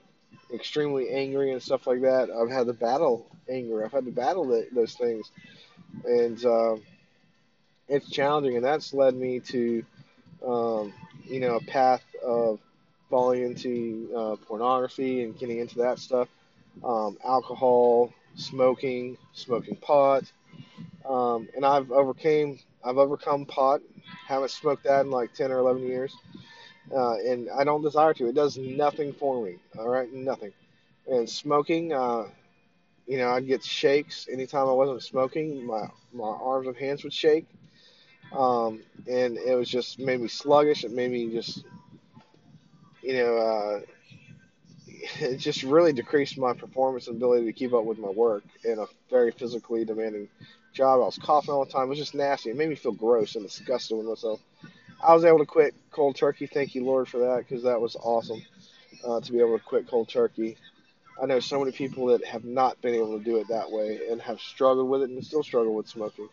extremely 0.54 1.10
angry 1.10 1.52
and 1.52 1.62
stuff 1.62 1.88
like 1.88 2.02
that. 2.02 2.30
I've 2.30 2.50
had 2.50 2.68
to 2.68 2.74
battle 2.74 3.25
anger. 3.50 3.84
I've 3.84 3.92
had 3.92 4.06
to 4.06 4.12
battle 4.12 4.46
those 4.74 4.94
things 4.94 5.32
and 6.06 6.44
uh, 6.46 6.75
it's 7.88 8.10
challenging, 8.10 8.56
and 8.56 8.66
that's 8.66 8.94
led 8.94 9.16
me 9.16 9.40
to, 9.40 9.86
um, 10.46 10.94
you 11.25 11.40
know, 11.40 11.56
a 11.56 11.62
path 11.62 12.04
of 12.25 12.60
falling 13.10 13.44
into 13.44 14.10
uh, 14.16 14.36
pornography 14.48 15.24
and 15.24 15.38
getting 15.38 15.60
into 15.60 15.80
that 15.80 16.00
stuff, 16.00 16.28
um, 16.84 17.18
alcohol, 17.24 18.12
smoking, 18.36 19.18
smoking 19.34 19.75
pot, 19.75 20.24
um, 21.08 21.48
and 21.56 21.66
I've 21.66 21.92
overcame, 21.92 22.60
I've 22.84 22.98
overcome 22.98 23.46
pot. 23.46 23.82
Haven't 24.27 24.51
smoked 24.51 24.83
that 24.83 25.01
in 25.01 25.12
like 25.12 25.33
ten 25.33 25.51
or 25.51 25.60
eleven 25.60 25.83
years, 25.83 26.15
uh, 26.95 27.15
and 27.15 27.50
I 27.50 27.63
don't 27.63 27.81
desire 27.81 28.13
to. 28.15 28.27
It 28.27 28.36
does 28.36 28.57
nothing 28.57 29.13
for 29.13 29.43
me. 29.43 29.57
All 29.77 29.89
right, 29.89 30.12
nothing. 30.12 30.53
And 31.07 31.29
smoking, 31.29 31.93
uh, 31.93 32.25
you 33.07 33.17
know, 33.17 33.29
I'd 33.31 33.48
get 33.48 33.63
shakes 33.63 34.27
anytime 34.31 34.67
I 34.67 34.74
wasn't 34.74 35.03
smoking. 35.03 35.65
My 35.65 35.88
my 36.13 36.27
arms 36.27 36.67
and 36.67 36.77
hands 36.77 37.03
would 37.03 37.13
shake, 37.13 37.48
um, 38.33 38.81
and 39.10 39.38
it 39.38 39.55
was 39.55 39.69
just 39.69 40.00
made 40.00 40.22
me 40.22 40.27
sluggish. 40.27 40.83
It 40.83 40.91
made 40.91 41.12
me 41.12 41.31
just, 41.31 41.65
you 43.01 43.13
know, 43.13 43.38
uh, 43.38 43.79
it 45.19 45.38
just 45.38 45.63
really 45.63 45.93
decreased 45.93 46.38
my 46.38 46.53
performance 46.53 47.07
and 47.07 47.17
ability 47.17 47.45
to 47.45 47.53
keep 47.53 47.74
up 47.74 47.83
with 47.86 47.98
my 47.98 48.10
work 48.10 48.43
in 48.63 48.79
a 48.79 48.86
very 49.10 49.31
physically 49.31 49.86
demanding 49.86 50.29
job. 50.74 51.01
I 51.01 51.06
was 51.06 51.18
coughing 51.18 51.53
all 51.53 51.65
the 51.65 51.72
time. 51.72 51.84
It 51.86 51.89
was 51.89 52.00
just 52.00 52.15
nasty. 52.15 52.50
It 52.50 52.58
made 52.58 52.70
me 52.70 52.75
feel 52.75 52.92
gross 52.94 53.36
and 53.36 53.46
disgusted 53.46 53.98
with 53.98 54.08
myself. 54.08 54.39
I 55.03 55.13
was 55.13 55.25
able 55.25 55.39
to 55.39 55.46
quit 55.46 55.75
cold 55.92 56.15
turkey. 56.15 56.48
Thank 56.48 56.75
you, 56.75 56.84
Lord, 56.86 57.08
for 57.08 57.20
that, 57.20 57.39
because 57.39 57.63
that 57.63 57.82
was 57.82 57.96
awesome 57.96 58.42
uh, 59.06 59.22
to 59.22 59.32
be 59.32 59.39
able 59.39 59.58
to 59.58 59.63
quit 59.63 59.88
cold 59.88 60.10
turkey. 60.10 60.58
I 61.22 61.25
know 61.27 61.39
so 61.39 61.60
many 61.60 61.72
people 61.72 62.08
that 62.08 62.25
have 62.25 62.44
not 62.46 62.82
been 62.82 62.96
able 62.96 63.18
to 63.18 63.24
do 63.24 63.38
it 63.38 63.48
that 63.50 63.72
way 63.72 64.01
and 64.10 64.22
have 64.22 64.39
struggled 64.39 64.89
with 64.89 65.03
it 65.03 65.10
and 65.10 65.24
still 65.25 65.44
struggle 65.44 65.75
with 65.75 65.88
smoking. 65.88 66.30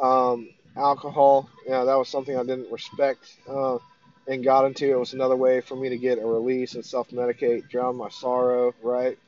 Um, 0.00 0.48
alcohol, 0.76 1.48
yeah, 1.66 1.84
that 1.84 1.98
was 1.98 2.08
something 2.08 2.36
I 2.36 2.44
didn't 2.44 2.72
respect 2.72 3.36
uh, 3.48 3.78
and 4.26 4.42
got 4.44 4.64
into. 4.64 4.90
It 4.90 4.98
was 4.98 5.12
another 5.12 5.36
way 5.36 5.60
for 5.60 5.76
me 5.76 5.90
to 5.90 5.98
get 5.98 6.18
a 6.18 6.26
release 6.26 6.74
and 6.74 6.84
self 6.84 7.10
medicate, 7.10 7.68
drown 7.68 7.96
my 7.96 8.08
sorrow, 8.08 8.74
right? 8.82 9.18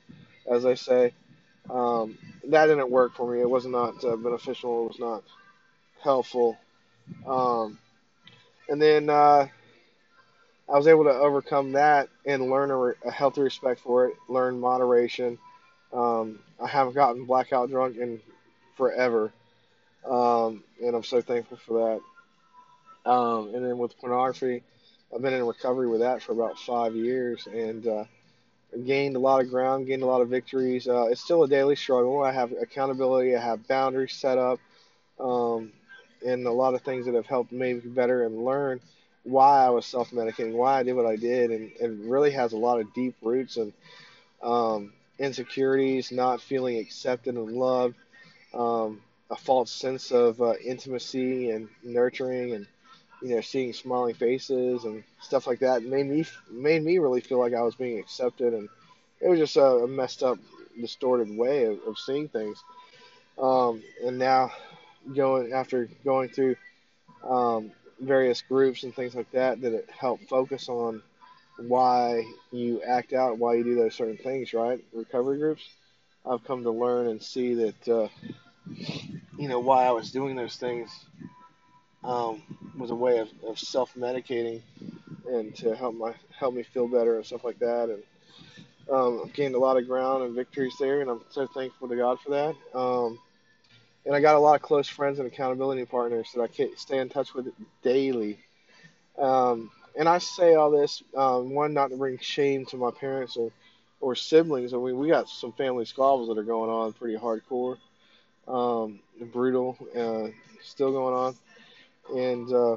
As 0.50 0.62
they 0.62 0.74
say. 0.76 1.12
Um, 1.70 2.18
that 2.48 2.66
didn't 2.66 2.90
work 2.90 3.14
for 3.14 3.32
me. 3.32 3.40
It 3.40 3.48
was 3.48 3.66
not 3.66 4.04
uh, 4.04 4.16
beneficial. 4.16 4.84
It 4.84 4.88
was 4.88 4.98
not 4.98 5.22
helpful. 6.02 6.56
Um, 7.26 7.78
and 8.68 8.80
then 8.80 9.08
uh, 9.10 9.46
I 10.68 10.76
was 10.76 10.86
able 10.86 11.04
to 11.04 11.10
overcome 11.10 11.72
that 11.72 12.08
and 12.26 12.50
learn 12.50 12.70
a, 12.70 13.08
a 13.08 13.10
healthy 13.10 13.42
respect 13.42 13.80
for 13.80 14.06
it, 14.08 14.16
learn 14.28 14.60
moderation. 14.60 15.38
Um, 15.92 16.38
I 16.62 16.66
haven't 16.66 16.94
gotten 16.94 17.26
blackout 17.26 17.70
drunk 17.70 17.96
in 17.96 18.20
forever, 18.76 19.32
um, 20.08 20.64
and 20.82 20.96
I'm 20.96 21.04
so 21.04 21.20
thankful 21.20 21.58
for 21.58 22.00
that. 23.04 23.10
Um, 23.10 23.54
and 23.54 23.64
then 23.64 23.78
with 23.78 23.98
pornography, 23.98 24.62
I've 25.14 25.22
been 25.22 25.34
in 25.34 25.46
recovery 25.46 25.88
with 25.88 26.00
that 26.00 26.22
for 26.22 26.32
about 26.32 26.58
five 26.58 26.96
years 26.96 27.46
and 27.46 27.86
uh, 27.86 28.04
gained 28.84 29.16
a 29.16 29.18
lot 29.18 29.40
of 29.40 29.50
ground, 29.50 29.86
gained 29.86 30.02
a 30.02 30.06
lot 30.06 30.20
of 30.20 30.28
victories. 30.28 30.88
Uh, 30.88 31.06
it's 31.06 31.20
still 31.20 31.44
a 31.44 31.48
daily 31.48 31.76
struggle. 31.76 32.22
I 32.22 32.32
have 32.32 32.52
accountability, 32.52 33.36
I 33.36 33.40
have 33.42 33.66
boundaries 33.68 34.12
set 34.14 34.38
up, 34.38 34.60
um, 35.20 35.72
and 36.26 36.46
a 36.46 36.52
lot 36.52 36.74
of 36.74 36.82
things 36.82 37.06
that 37.06 37.14
have 37.14 37.26
helped 37.26 37.52
me 37.52 37.74
better 37.74 38.24
and 38.24 38.44
learn 38.44 38.80
why 39.24 39.66
I 39.66 39.70
was 39.70 39.86
self 39.86 40.10
medicating, 40.10 40.54
why 40.54 40.78
I 40.80 40.82
did 40.82 40.94
what 40.94 41.06
I 41.06 41.16
did, 41.16 41.50
and 41.50 41.70
it 41.80 41.90
really 42.08 42.30
has 42.32 42.52
a 42.52 42.58
lot 42.58 42.80
of 42.80 42.92
deep 42.94 43.16
roots 43.22 43.56
and 43.56 43.72
um, 44.42 44.92
insecurities, 45.18 46.12
not 46.12 46.40
feeling 46.40 46.78
accepted 46.78 47.34
and 47.36 47.52
loved, 47.52 47.96
um, 48.54 49.00
a 49.30 49.36
false 49.36 49.70
sense 49.70 50.12
of 50.12 50.40
uh, 50.42 50.54
intimacy 50.64 51.50
and 51.50 51.68
nurturing, 51.82 52.52
and 52.54 52.66
you 53.24 53.34
know, 53.34 53.40
seeing 53.40 53.72
smiling 53.72 54.14
faces 54.14 54.84
and 54.84 55.02
stuff 55.18 55.46
like 55.46 55.60
that 55.60 55.82
made 55.82 56.06
me 56.06 56.26
made 56.50 56.84
me 56.84 56.98
really 56.98 57.22
feel 57.22 57.38
like 57.38 57.54
I 57.54 57.62
was 57.62 57.74
being 57.74 57.98
accepted, 57.98 58.52
and 58.52 58.68
it 59.22 59.28
was 59.28 59.38
just 59.38 59.56
a, 59.56 59.86
messed 59.86 60.22
up, 60.22 60.38
distorted 60.78 61.34
way 61.34 61.64
of, 61.64 61.78
of 61.86 61.98
seeing 61.98 62.28
things. 62.28 62.62
Um, 63.38 63.82
and 64.04 64.18
now, 64.18 64.50
going 65.14 65.54
after 65.54 65.88
going 66.04 66.28
through 66.28 66.56
um, 67.26 67.72
various 67.98 68.42
groups 68.42 68.82
and 68.82 68.94
things 68.94 69.14
like 69.14 69.30
that 69.32 69.62
that 69.62 69.72
it 69.72 69.88
help 69.88 70.20
focus 70.28 70.68
on 70.68 71.02
why 71.56 72.24
you 72.52 72.82
act 72.82 73.14
out, 73.14 73.38
why 73.38 73.54
you 73.54 73.64
do 73.64 73.74
those 73.74 73.94
certain 73.94 74.18
things, 74.18 74.52
right? 74.52 74.84
Recovery 74.92 75.38
groups. 75.38 75.66
I've 76.26 76.44
come 76.44 76.62
to 76.64 76.70
learn 76.70 77.06
and 77.06 77.22
see 77.22 77.54
that, 77.54 77.88
uh, 77.88 78.08
you 79.38 79.48
know, 79.48 79.60
why 79.60 79.86
I 79.86 79.92
was 79.92 80.10
doing 80.10 80.36
those 80.36 80.56
things 80.56 80.90
um, 82.04 82.42
was 82.76 82.90
a 82.90 82.94
way 82.94 83.18
of, 83.18 83.28
of 83.46 83.58
self-medicating 83.58 84.60
and 85.28 85.54
to 85.56 85.74
help 85.74 85.94
my 85.96 86.14
help 86.38 86.54
me 86.54 86.62
feel 86.62 86.86
better 86.86 87.16
and 87.16 87.24
stuff 87.24 87.44
like 87.44 87.58
that. 87.58 87.88
And 87.88 88.02
um, 88.90 89.22
I've 89.24 89.32
gained 89.32 89.54
a 89.54 89.58
lot 89.58 89.78
of 89.78 89.86
ground 89.86 90.24
and 90.24 90.34
victories 90.34 90.74
there, 90.78 91.00
and 91.00 91.10
I'm 91.10 91.22
so 91.30 91.46
thankful 91.46 91.88
to 91.88 91.96
God 91.96 92.18
for 92.20 92.30
that. 92.30 92.78
Um, 92.78 93.18
and 94.04 94.14
I 94.14 94.20
got 94.20 94.36
a 94.36 94.38
lot 94.38 94.56
of 94.56 94.62
close 94.62 94.88
friends 94.88 95.18
and 95.18 95.26
accountability 95.26 95.86
partners 95.86 96.28
that 96.34 96.42
I 96.42 96.46
can 96.46 96.76
stay 96.76 96.98
in 96.98 97.08
touch 97.08 97.34
with 97.34 97.48
daily. 97.82 98.38
Um, 99.18 99.70
and 99.96 100.08
I 100.08 100.18
say 100.18 100.54
all 100.54 100.70
this 100.70 101.02
um, 101.16 101.50
one 101.54 101.72
not 101.72 101.90
to 101.90 101.96
bring 101.96 102.18
shame 102.18 102.66
to 102.66 102.76
my 102.76 102.90
parents 102.90 103.36
or 103.36 103.50
or 104.00 104.14
siblings. 104.14 104.74
I 104.74 104.76
mean, 104.76 104.98
we 104.98 105.08
got 105.08 105.28
some 105.30 105.52
family 105.52 105.86
squabbles 105.86 106.28
that 106.28 106.36
are 106.36 106.44
going 106.44 106.68
on 106.68 106.92
pretty 106.92 107.16
hardcore, 107.16 107.78
um, 108.46 109.00
brutal, 109.32 109.78
uh, 109.96 110.28
still 110.62 110.92
going 110.92 111.14
on. 111.14 111.36
And 112.12 112.52
uh, 112.52 112.76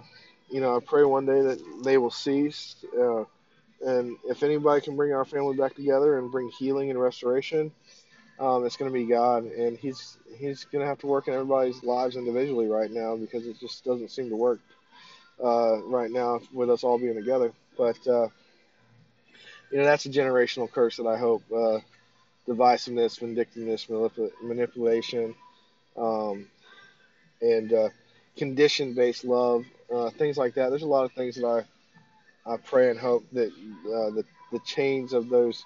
you 0.49 0.61
know, 0.61 0.77
I 0.77 0.79
pray 0.79 1.03
one 1.03 1.25
day 1.25 1.41
that 1.41 1.83
they 1.83 1.97
will 1.97 2.11
cease. 2.11 2.75
Uh, 2.97 3.23
and 3.85 4.17
if 4.25 4.43
anybody 4.43 4.81
can 4.81 4.95
bring 4.95 5.13
our 5.13 5.25
family 5.25 5.55
back 5.55 5.75
together 5.75 6.17
and 6.17 6.31
bring 6.31 6.49
healing 6.57 6.89
and 6.89 6.99
restoration, 6.99 7.71
um, 8.39 8.65
it's 8.65 8.77
going 8.77 8.91
to 8.91 8.97
be 8.97 9.05
God, 9.05 9.45
and 9.45 9.77
He's 9.77 10.17
He's 10.37 10.65
going 10.65 10.81
to 10.81 10.87
have 10.87 10.99
to 10.99 11.07
work 11.07 11.27
in 11.27 11.33
everybody's 11.33 11.83
lives 11.83 12.15
individually 12.15 12.67
right 12.67 12.91
now 12.91 13.15
because 13.15 13.47
it 13.47 13.59
just 13.59 13.83
doesn't 13.83 14.11
seem 14.11 14.29
to 14.29 14.35
work 14.35 14.59
uh, 15.43 15.81
right 15.83 16.11
now 16.11 16.39
with 16.53 16.69
us 16.69 16.83
all 16.83 16.97
being 16.97 17.15
together. 17.15 17.51
But 17.77 17.97
uh, 18.07 18.27
you 19.71 19.77
know, 19.79 19.83
that's 19.85 20.05
a 20.05 20.09
generational 20.09 20.71
curse 20.71 20.97
that 20.97 21.07
I 21.07 21.17
hope 21.17 21.43
uh, 21.51 21.79
divisiveness, 22.47 23.19
vindictiveness, 23.19 23.85
manip- 23.87 24.31
manipulation, 24.41 25.35
um, 25.97 26.47
and 27.41 27.73
uh, 28.37 28.39
condition-based 28.39 29.25
love, 29.25 29.65
uh, 29.93 30.09
things 30.11 30.37
like 30.37 30.55
that. 30.55 30.69
There's 30.69 30.83
a 30.83 30.87
lot 30.87 31.05
of 31.05 31.11
things 31.13 31.35
that 31.35 31.45
I 31.45 31.65
I 32.45 32.57
pray 32.57 32.89
and 32.89 32.99
hope 32.99 33.25
that 33.33 33.49
uh, 33.49 34.11
the 34.11 34.25
the 34.51 34.59
chains 34.65 35.13
of 35.13 35.29
those 35.29 35.63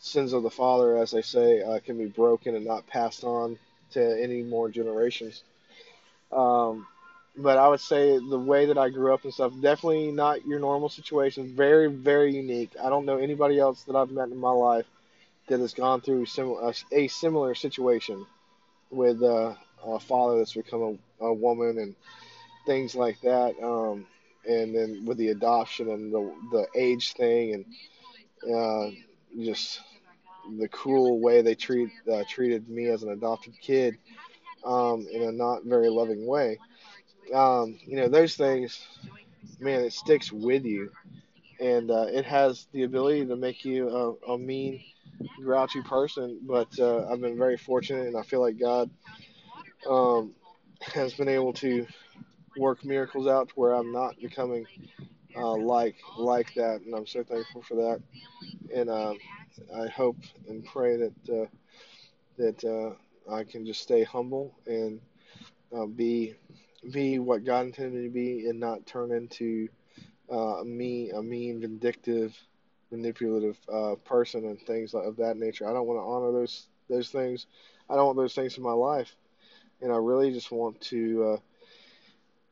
sins 0.00 0.32
of 0.32 0.42
the 0.42 0.50
father, 0.50 0.98
as 0.98 1.12
they 1.12 1.22
say, 1.22 1.62
uh, 1.62 1.80
can 1.80 1.98
be 1.98 2.06
broken 2.06 2.56
and 2.56 2.66
not 2.66 2.86
passed 2.86 3.24
on 3.24 3.58
to 3.92 4.22
any 4.22 4.42
more 4.42 4.68
generations. 4.68 5.42
Um, 6.32 6.86
but 7.36 7.58
I 7.58 7.68
would 7.68 7.80
say 7.80 8.18
the 8.18 8.38
way 8.38 8.66
that 8.66 8.78
I 8.78 8.90
grew 8.90 9.14
up 9.14 9.24
and 9.24 9.34
stuff, 9.34 9.52
definitely 9.60 10.12
not 10.12 10.46
your 10.46 10.58
normal 10.58 10.88
situation. 10.88 11.54
Very, 11.56 11.88
very 11.88 12.34
unique. 12.34 12.72
I 12.82 12.88
don't 12.88 13.06
know 13.06 13.18
anybody 13.18 13.58
else 13.58 13.84
that 13.84 13.96
I've 13.96 14.10
met 14.10 14.30
in 14.30 14.38
my 14.38 14.50
life 14.50 14.86
that 15.48 15.60
has 15.60 15.74
gone 15.74 16.00
through 16.00 16.26
sim- 16.26 16.74
a, 16.92 17.08
similar 17.08 17.54
situation 17.54 18.26
with 18.90 19.22
uh, 19.22 19.54
a 19.84 20.00
father 20.00 20.38
that's 20.38 20.54
become 20.54 20.98
a, 21.20 21.32
woman 21.32 21.78
and 21.78 21.94
things 22.66 22.94
like 22.94 23.20
that. 23.22 23.54
Um, 23.62 24.06
and 24.48 24.74
then 24.74 25.04
with 25.04 25.18
the 25.18 25.28
adoption 25.28 25.90
and 25.90 26.12
the, 26.12 26.34
the 26.50 26.66
age 26.74 27.12
thing 27.12 27.54
and 27.54 28.54
uh, 28.54 28.90
just 29.38 29.80
the 30.58 30.68
cruel 30.68 31.20
way 31.20 31.42
they 31.42 31.54
treat 31.54 31.90
uh, 32.10 32.24
treated 32.28 32.68
me 32.68 32.86
as 32.88 33.02
an 33.02 33.10
adopted 33.10 33.54
kid 33.60 33.96
um, 34.64 35.06
in 35.12 35.22
a 35.22 35.32
not 35.32 35.64
very 35.64 35.88
loving 35.88 36.26
way. 36.26 36.58
Um, 37.34 37.78
you 37.86 37.96
know, 37.96 38.08
those 38.08 38.34
things, 38.34 38.84
man, 39.60 39.82
it 39.82 39.92
sticks 39.92 40.32
with 40.32 40.64
you, 40.64 40.90
and 41.60 41.90
uh, 41.90 42.06
it 42.08 42.24
has 42.24 42.66
the 42.72 42.82
ability 42.84 43.26
to 43.26 43.36
make 43.36 43.64
you 43.64 43.88
a, 43.88 44.32
a 44.32 44.38
mean, 44.38 44.82
grouchy 45.42 45.82
person. 45.82 46.40
But 46.42 46.68
uh, 46.78 47.06
I've 47.08 47.20
been 47.20 47.38
very 47.38 47.56
fortunate, 47.56 48.06
and 48.06 48.16
I 48.16 48.22
feel 48.22 48.40
like 48.40 48.58
God 48.58 48.90
um, 49.88 50.34
has 50.80 51.14
been 51.14 51.28
able 51.28 51.52
to 51.54 51.86
work 52.56 52.84
miracles 52.84 53.26
out 53.26 53.48
to 53.48 53.54
where 53.54 53.72
I'm 53.72 53.92
not 53.92 54.16
becoming 54.20 54.66
uh, 55.36 55.56
like 55.56 55.96
like 56.18 56.54
that, 56.54 56.80
and 56.82 56.94
I'm 56.94 57.06
so 57.06 57.22
thankful 57.22 57.62
for 57.62 57.74
that. 57.76 58.02
And 58.74 58.90
uh, 58.90 59.14
I 59.76 59.88
hope 59.88 60.16
and 60.48 60.64
pray 60.64 60.96
that 60.96 61.42
uh, 61.42 61.46
that 62.38 62.64
uh, 62.64 63.32
I 63.32 63.44
can 63.44 63.66
just 63.66 63.82
stay 63.82 64.04
humble 64.04 64.54
and 64.66 65.00
uh, 65.76 65.86
be 65.86 66.34
be 66.92 67.18
what 67.18 67.44
God 67.44 67.66
intended 67.66 67.94
me 67.94 68.04
to 68.04 68.10
be, 68.12 68.48
and 68.48 68.58
not 68.60 68.86
turn 68.86 69.12
into 69.12 69.68
uh, 70.30 70.62
me 70.64 71.10
a 71.10 71.22
mean, 71.22 71.60
vindictive, 71.60 72.36
manipulative 72.90 73.58
person 74.04 74.46
and 74.46 74.60
things 74.62 74.94
of 74.94 75.16
that 75.16 75.36
nature. 75.36 75.68
I 75.68 75.72
don't 75.72 75.86
want 75.86 75.98
to 75.98 76.04
honor 76.04 76.32
those 76.32 76.68
those 76.88 77.10
things. 77.10 77.46
I 77.88 77.96
don't 77.96 78.06
want 78.06 78.18
those 78.18 78.34
things 78.34 78.56
in 78.56 78.62
my 78.62 78.72
life, 78.72 79.14
and 79.82 79.92
I 79.92 79.96
really 79.96 80.32
just 80.32 80.50
want 80.50 80.80
to 80.82 81.24
uh, 81.24 81.36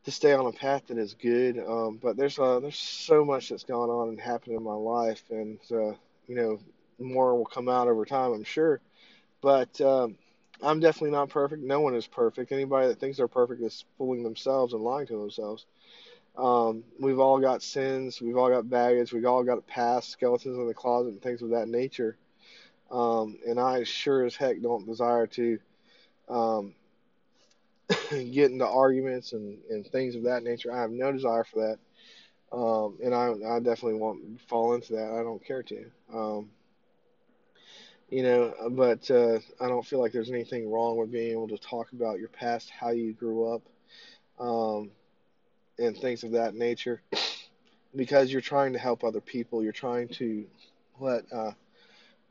to 0.05 0.11
stay 0.11 0.33
on 0.33 0.45
a 0.45 0.51
path 0.51 0.87
that 0.87 0.97
is 0.97 1.13
good. 1.13 1.59
Um, 1.59 1.99
but 2.01 2.17
there's 2.17 2.39
uh, 2.39 2.59
there's 2.59 2.77
so 2.77 3.25
much 3.25 3.49
that's 3.49 3.63
gone 3.63 3.89
on 3.89 4.09
and 4.09 4.19
happened 4.19 4.55
in 4.55 4.63
my 4.63 4.73
life, 4.73 5.23
and 5.29 5.59
uh, 5.71 5.93
you 6.27 6.35
know 6.35 6.59
more 6.99 7.35
will 7.35 7.45
come 7.45 7.69
out 7.69 7.87
over 7.87 8.05
time, 8.05 8.33
I'm 8.33 8.43
sure. 8.43 8.81
But 9.41 9.79
um, 9.81 10.17
I'm 10.61 10.79
definitely 10.79 11.11
not 11.11 11.29
perfect. 11.29 11.63
No 11.63 11.79
one 11.79 11.95
is 11.95 12.07
perfect. 12.07 12.51
Anybody 12.51 12.87
that 12.87 12.99
thinks 12.99 13.17
they're 13.17 13.27
perfect 13.27 13.61
is 13.61 13.85
fooling 13.97 14.23
themselves 14.23 14.73
and 14.73 14.83
lying 14.83 15.07
to 15.07 15.17
themselves. 15.17 15.65
Um, 16.37 16.83
we've 16.99 17.19
all 17.19 17.39
got 17.39 17.63
sins. 17.63 18.21
We've 18.21 18.37
all 18.37 18.49
got 18.49 18.69
baggage. 18.69 19.13
We've 19.13 19.25
all 19.25 19.43
got 19.43 19.65
past 19.67 20.09
skeletons 20.09 20.57
in 20.57 20.67
the 20.67 20.73
closet 20.73 21.09
and 21.09 21.21
things 21.21 21.41
of 21.41 21.49
that 21.51 21.67
nature. 21.67 22.17
Um, 22.91 23.37
and 23.47 23.59
I 23.59 23.83
sure 23.83 24.25
as 24.25 24.35
heck 24.35 24.61
don't 24.61 24.85
desire 24.85 25.27
to 25.27 25.59
um, 26.27 26.73
get 28.09 28.51
into 28.51 28.67
arguments 28.67 29.33
and, 29.33 29.57
and 29.69 29.85
things 29.87 30.15
of 30.15 30.23
that 30.23 30.43
nature. 30.43 30.73
I 30.73 30.81
have 30.81 30.91
no 30.91 31.11
desire 31.11 31.43
for 31.43 31.61
that. 31.67 31.79
Um, 32.55 32.97
and 33.03 33.13
I, 33.13 33.55
I 33.55 33.59
definitely 33.59 33.99
won't 33.99 34.41
fall 34.49 34.73
into 34.73 34.93
that. 34.93 35.11
I 35.11 35.23
don't 35.23 35.43
care 35.43 35.63
to. 35.63 35.85
Um, 36.13 36.49
you 38.09 38.23
know, 38.23 38.53
but 38.71 39.09
uh, 39.11 39.39
I 39.61 39.67
don't 39.67 39.85
feel 39.85 39.99
like 39.99 40.11
there's 40.11 40.31
anything 40.31 40.71
wrong 40.71 40.97
with 40.97 41.11
being 41.11 41.31
able 41.31 41.47
to 41.49 41.57
talk 41.57 41.91
about 41.91 42.19
your 42.19 42.29
past, 42.29 42.69
how 42.71 42.89
you 42.89 43.13
grew 43.13 43.53
up, 43.53 43.61
um, 44.39 44.91
and 45.77 45.95
things 45.95 46.23
of 46.23 46.31
that 46.31 46.55
nature 46.55 47.01
because 47.95 48.31
you're 48.31 48.41
trying 48.41 48.73
to 48.73 48.79
help 48.79 49.03
other 49.03 49.21
people. 49.21 49.63
You're 49.63 49.71
trying 49.71 50.07
to 50.09 50.45
let 50.99 51.23
uh, 51.31 51.51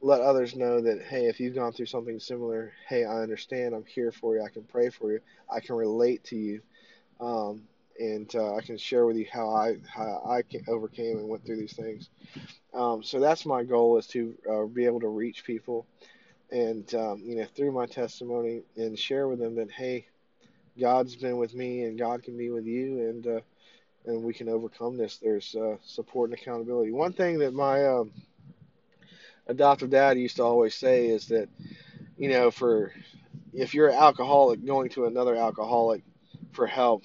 let 0.01 0.21
others 0.21 0.55
know 0.55 0.81
that 0.81 1.03
hey, 1.03 1.27
if 1.27 1.41
you've 1.41 1.55
gone 1.55 1.73
through 1.73 1.87
something 1.87 2.21
similar, 2.21 2.73
hey, 2.89 3.05
I 3.05 3.21
understand. 3.21 3.75
I'm 3.75 3.85
here 3.85 4.13
for 4.13 4.37
you. 4.37 4.43
I 4.43 4.49
can 4.49 4.63
pray 4.63 4.91
for 4.91 5.13
you. 5.13 5.21
I 5.51 5.61
can 5.61 5.75
relate 5.77 6.25
to 6.25 6.37
you, 6.37 6.61
um, 7.21 7.63
and 7.99 8.33
uh, 8.35 8.55
I 8.55 8.61
can 8.61 8.79
share 8.79 9.07
with 9.07 9.17
you 9.17 9.27
how 9.33 9.51
I 9.51 9.77
how 9.87 10.23
I 10.29 10.43
overcame 10.69 11.19
and 11.19 11.29
went 11.29 11.45
through 11.45 11.57
these 11.57 11.75
things. 11.75 12.11
Um, 12.75 13.03
so 13.03 13.19
that's 13.19 13.45
my 13.45 13.65
goal 13.65 13.99
is 13.99 14.07
to 14.09 14.35
uh, 14.51 14.65
be 14.65 14.85
able 14.85 15.01
to 15.01 15.09
reach 15.09 15.45
people, 15.45 15.87
and 16.51 16.93
um, 16.95 17.23
you 17.25 17.37
know 17.37 17.47
through 17.57 17.73
my 17.73 17.87
testimony 17.87 18.63
and 18.77 18.99
share 18.99 19.27
with 19.27 19.41
them 19.41 19.57
that 19.57 19.71
hey, 19.71 20.07
God's 20.79 21.17
been 21.17 21.39
with 21.39 21.55
me 21.55 21.83
and 21.83 21.99
God 21.99 22.23
can 22.23 22.37
be 22.37 22.51
with 22.51 22.67
you, 22.67 23.01
and 23.01 23.27
uh, 23.27 23.41
and 24.07 24.23
we 24.23 24.33
can 24.33 24.49
overcome 24.49 24.97
this. 24.97 25.19
There's 25.19 25.57
uh, 25.57 25.77
support 25.85 26.31
and 26.31 26.39
accountability. 26.39 26.93
One 26.93 27.13
thing 27.13 27.39
that 27.41 27.53
my 27.53 27.85
um, 27.85 28.13
adoptive 29.49 29.91
dad 29.91 30.19
used 30.19 30.37
to 30.37 30.43
always 30.45 30.75
say 30.75 31.09
is 31.09 31.27
that, 31.29 31.49
you 32.17 32.29
know, 32.29 32.51
for 32.51 32.93
if 33.53 33.75
you're 33.75 33.89
an 33.89 33.97
alcoholic, 33.97 34.65
going 34.65 34.91
to 34.91 35.07
another 35.07 35.35
alcoholic 35.37 36.03
for 36.53 36.67
help 36.67 37.05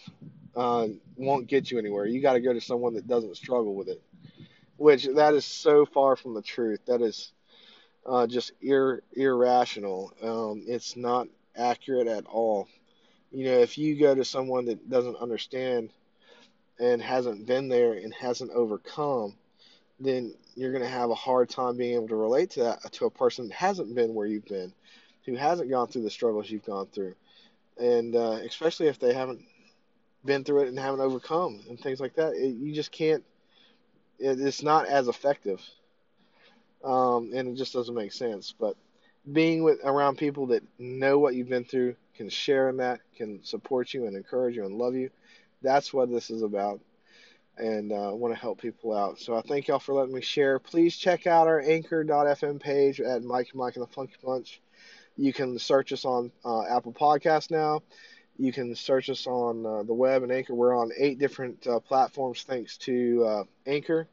uh, 0.56 0.88
won't 1.15 1.47
get 1.47 1.71
you 1.71 1.79
anywhere. 1.79 2.06
You 2.06 2.21
got 2.21 2.34
to 2.34 2.41
go 2.41 2.53
to 2.53 2.62
someone 2.62 2.93
that 2.95 3.08
doesn't 3.08 3.38
struggle 3.38 3.75
with 3.75 3.88
it, 3.88 4.01
which 4.77 5.06
that 5.06 5.34
is 5.34 5.45
so 5.45 5.86
far 5.86 6.15
from 6.15 6.34
the 6.34 6.41
truth. 6.41 6.82
That 6.86 7.01
is 7.01 7.32
uh, 8.06 8.27
just 8.27 8.51
ir- 8.62 9.03
irrational. 9.13 10.13
Um, 10.21 10.63
it's 10.67 10.95
not 10.95 11.27
accurate 11.56 12.08
at 12.08 12.25
all. 12.25 12.67
You 13.32 13.45
know, 13.45 13.60
if 13.60 13.77
you 13.77 13.99
go 13.99 14.13
to 14.15 14.25
someone 14.25 14.65
that 14.65 14.89
doesn't 14.89 15.17
understand 15.17 15.89
and 16.79 17.01
hasn't 17.01 17.45
been 17.45 17.69
there 17.69 17.93
and 17.93 18.13
hasn't 18.13 18.51
overcome, 18.51 19.36
then 19.99 20.36
you're 20.55 20.71
going 20.71 20.83
to 20.83 20.89
have 20.89 21.09
a 21.09 21.15
hard 21.15 21.49
time 21.49 21.77
being 21.77 21.95
able 21.95 22.07
to 22.07 22.15
relate 22.15 22.51
to 22.51 22.63
that 22.63 22.91
to 22.93 23.05
a 23.05 23.09
person 23.11 23.47
that 23.47 23.53
hasn't 23.53 23.93
been 23.95 24.13
where 24.13 24.27
you've 24.27 24.45
been, 24.45 24.73
who 25.25 25.35
hasn't 25.35 25.69
gone 25.69 25.87
through 25.87 26.03
the 26.03 26.09
struggles 26.09 26.49
you've 26.49 26.65
gone 26.65 26.87
through, 26.87 27.15
and 27.77 28.15
uh, 28.15 28.39
especially 28.45 28.87
if 28.87 28.99
they 28.99 29.13
haven't 29.13 29.41
been 30.25 30.43
through 30.43 30.63
it 30.63 30.67
and 30.69 30.79
haven't 30.79 31.01
overcome 31.01 31.61
and 31.69 31.79
things 31.79 31.99
like 31.99 32.15
that, 32.15 32.33
it, 32.33 32.55
you 32.55 32.73
just 32.73 32.91
can't. 32.91 33.23
It, 34.19 34.39
it's 34.39 34.63
not 34.63 34.87
as 34.87 35.07
effective, 35.07 35.61
um, 36.83 37.31
and 37.33 37.49
it 37.49 37.55
just 37.55 37.73
doesn't 37.73 37.95
make 37.95 38.13
sense. 38.13 38.53
But 38.57 38.75
being 39.31 39.63
with 39.63 39.79
around 39.83 40.17
people 40.17 40.47
that 40.47 40.63
know 40.77 41.17
what 41.17 41.35
you've 41.35 41.49
been 41.49 41.65
through, 41.65 41.95
can 42.15 42.29
share 42.29 42.69
in 42.69 42.77
that, 42.77 42.99
can 43.15 43.43
support 43.43 43.93
you 43.93 44.05
and 44.05 44.15
encourage 44.15 44.55
you 44.55 44.65
and 44.65 44.75
love 44.75 44.95
you, 44.95 45.09
that's 45.61 45.93
what 45.93 46.11
this 46.11 46.29
is 46.29 46.43
about 46.43 46.79
and 47.57 47.91
uh, 47.91 48.11
want 48.13 48.33
to 48.33 48.39
help 48.39 48.61
people 48.61 48.95
out. 48.95 49.19
So 49.19 49.35
I 49.35 49.41
thank 49.41 49.67
y'all 49.67 49.79
for 49.79 49.93
letting 49.93 50.13
me 50.13 50.21
share. 50.21 50.59
Please 50.59 50.95
check 50.95 51.27
out 51.27 51.47
our 51.47 51.61
anchor.fm 51.61 52.59
page 52.59 52.99
at 52.99 53.23
Mike 53.23 53.53
Mike 53.53 53.75
and 53.75 53.83
the 53.83 53.91
Funky 53.93 54.15
Bunch. 54.23 54.61
You 55.17 55.31
can 55.31 55.59
search 55.59 55.93
us 55.93 56.05
on 56.05 56.31
uh, 56.43 56.63
Apple 56.63 56.93
Podcasts 56.93 57.51
now. 57.51 57.81
You 58.37 58.51
can 58.51 58.75
search 58.75 59.09
us 59.09 59.27
on 59.27 59.65
uh, 59.65 59.83
the 59.83 59.93
web 59.93 60.23
and 60.23 60.31
Anchor. 60.31 60.55
We're 60.55 60.75
on 60.75 60.91
eight 60.97 61.19
different 61.19 61.67
uh, 61.67 61.79
platforms 61.79 62.43
thanks 62.43 62.77
to 62.79 63.25
uh, 63.25 63.43
Anchor. 63.67 64.07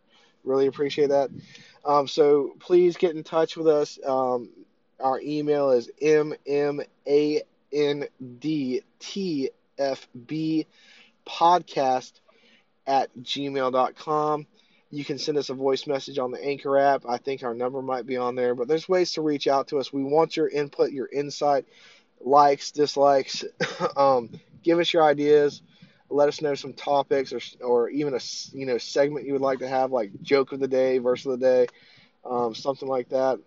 Really 0.45 0.67
appreciate 0.67 1.09
that. 1.09 1.31
Um, 1.85 2.07
so 2.07 2.55
please 2.61 2.97
get 2.97 3.17
in 3.17 3.25
touch 3.25 3.57
with 3.57 3.67
us. 3.67 3.99
Um, 4.05 4.51
our 4.99 5.19
email 5.21 5.71
is 5.71 5.91
mmandtfb 6.03 7.47
podcast 11.27 12.13
at 12.87 13.17
gmail.com. 13.19 14.47
You 14.93 15.05
can 15.05 15.19
send 15.19 15.39
us 15.39 15.51
a 15.51 15.55
voice 15.55 15.87
message 15.87 16.19
on 16.19 16.33
the 16.33 16.45
Anchor 16.45 16.77
app. 16.77 17.05
I 17.09 17.19
think 17.19 17.45
our 17.45 17.55
number 17.55 17.81
might 17.81 18.07
be 18.07 18.17
on 18.17 18.35
there, 18.35 18.57
but 18.57 18.67
there's 18.67 18.89
ways 18.89 19.13
to 19.13 19.23
reach 19.23 19.47
out 19.47 19.69
to 19.69 19.79
us. 19.79 19.93
We 19.93 20.03
want 20.03 20.37
your 20.37 20.49
input, 20.49 20.91
your 20.91 21.09
insight, 21.13 21.67
likes, 22.21 22.73
dislikes. 22.73 23.45
um, 23.97 24.31
give 24.65 24.81
us 24.81 24.93
your 24.93 25.05
ideas. 25.05 25.63
Let 26.09 26.29
us 26.29 26.43
know 26.43 26.57
some 26.57 26.73
topics 26.73 27.33
or, 27.33 27.41
or 27.61 27.89
even 27.89 28.15
a 28.15 28.21
you 28.53 28.67
know 28.67 28.79
segment 28.79 29.27
you 29.27 29.33
would 29.33 29.43
like 29.43 29.61
to 29.61 29.69
have, 29.69 29.93
like 29.93 30.11
joke 30.23 30.51
of 30.51 30.59
the 30.59 30.67
day, 30.67 30.99
verse 30.99 31.25
of 31.25 31.39
the 31.39 31.47
day, 31.47 31.67
um, 32.25 32.53
something 32.53 32.89
like 32.89 33.11
that. 33.11 33.39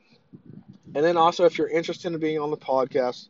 And 0.95 1.03
then 1.03 1.17
also, 1.17 1.43
if 1.43 1.57
you're 1.57 1.67
interested 1.67 2.13
in 2.13 2.19
being 2.21 2.39
on 2.39 2.51
the 2.51 2.57
podcast, 2.57 3.27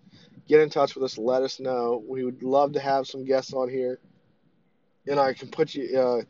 get 0.48 0.62
in 0.62 0.70
touch 0.70 0.94
with 0.94 1.04
us. 1.04 1.18
Let 1.18 1.42
us 1.42 1.60
know. 1.60 2.04
We 2.08 2.24
would 2.24 2.44
love 2.44 2.74
to 2.74 2.80
have 2.80 3.08
some 3.08 3.26
guests 3.26 3.54
on 3.54 3.70
here 3.70 4.00
and 5.08 5.20
I 5.20 5.34
can 5.34 5.50
put 5.50 5.76
you, 5.76 6.00
uh, 6.00 6.22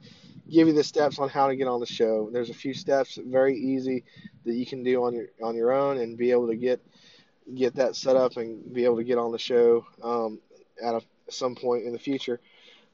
give 0.49 0.67
you 0.67 0.73
the 0.73 0.83
steps 0.83 1.19
on 1.19 1.29
how 1.29 1.47
to 1.47 1.55
get 1.55 1.67
on 1.67 1.79
the 1.79 1.85
show. 1.85 2.29
There's 2.31 2.49
a 2.49 2.53
few 2.53 2.73
steps, 2.73 3.19
very 3.23 3.57
easy, 3.57 4.03
that 4.45 4.53
you 4.53 4.65
can 4.65 4.83
do 4.83 5.03
on 5.03 5.13
your 5.13 5.27
on 5.41 5.55
your 5.55 5.71
own 5.71 5.97
and 5.97 6.17
be 6.17 6.31
able 6.31 6.47
to 6.47 6.55
get 6.55 6.81
get 7.55 7.75
that 7.75 7.95
set 7.95 8.15
up 8.15 8.37
and 8.37 8.73
be 8.73 8.85
able 8.85 8.97
to 8.97 9.03
get 9.03 9.17
on 9.17 9.31
the 9.31 9.39
show 9.39 9.85
um, 10.01 10.39
at 10.81 10.95
a, 10.95 11.01
some 11.29 11.55
point 11.55 11.83
in 11.83 11.93
the 11.93 11.99
future. 11.99 12.39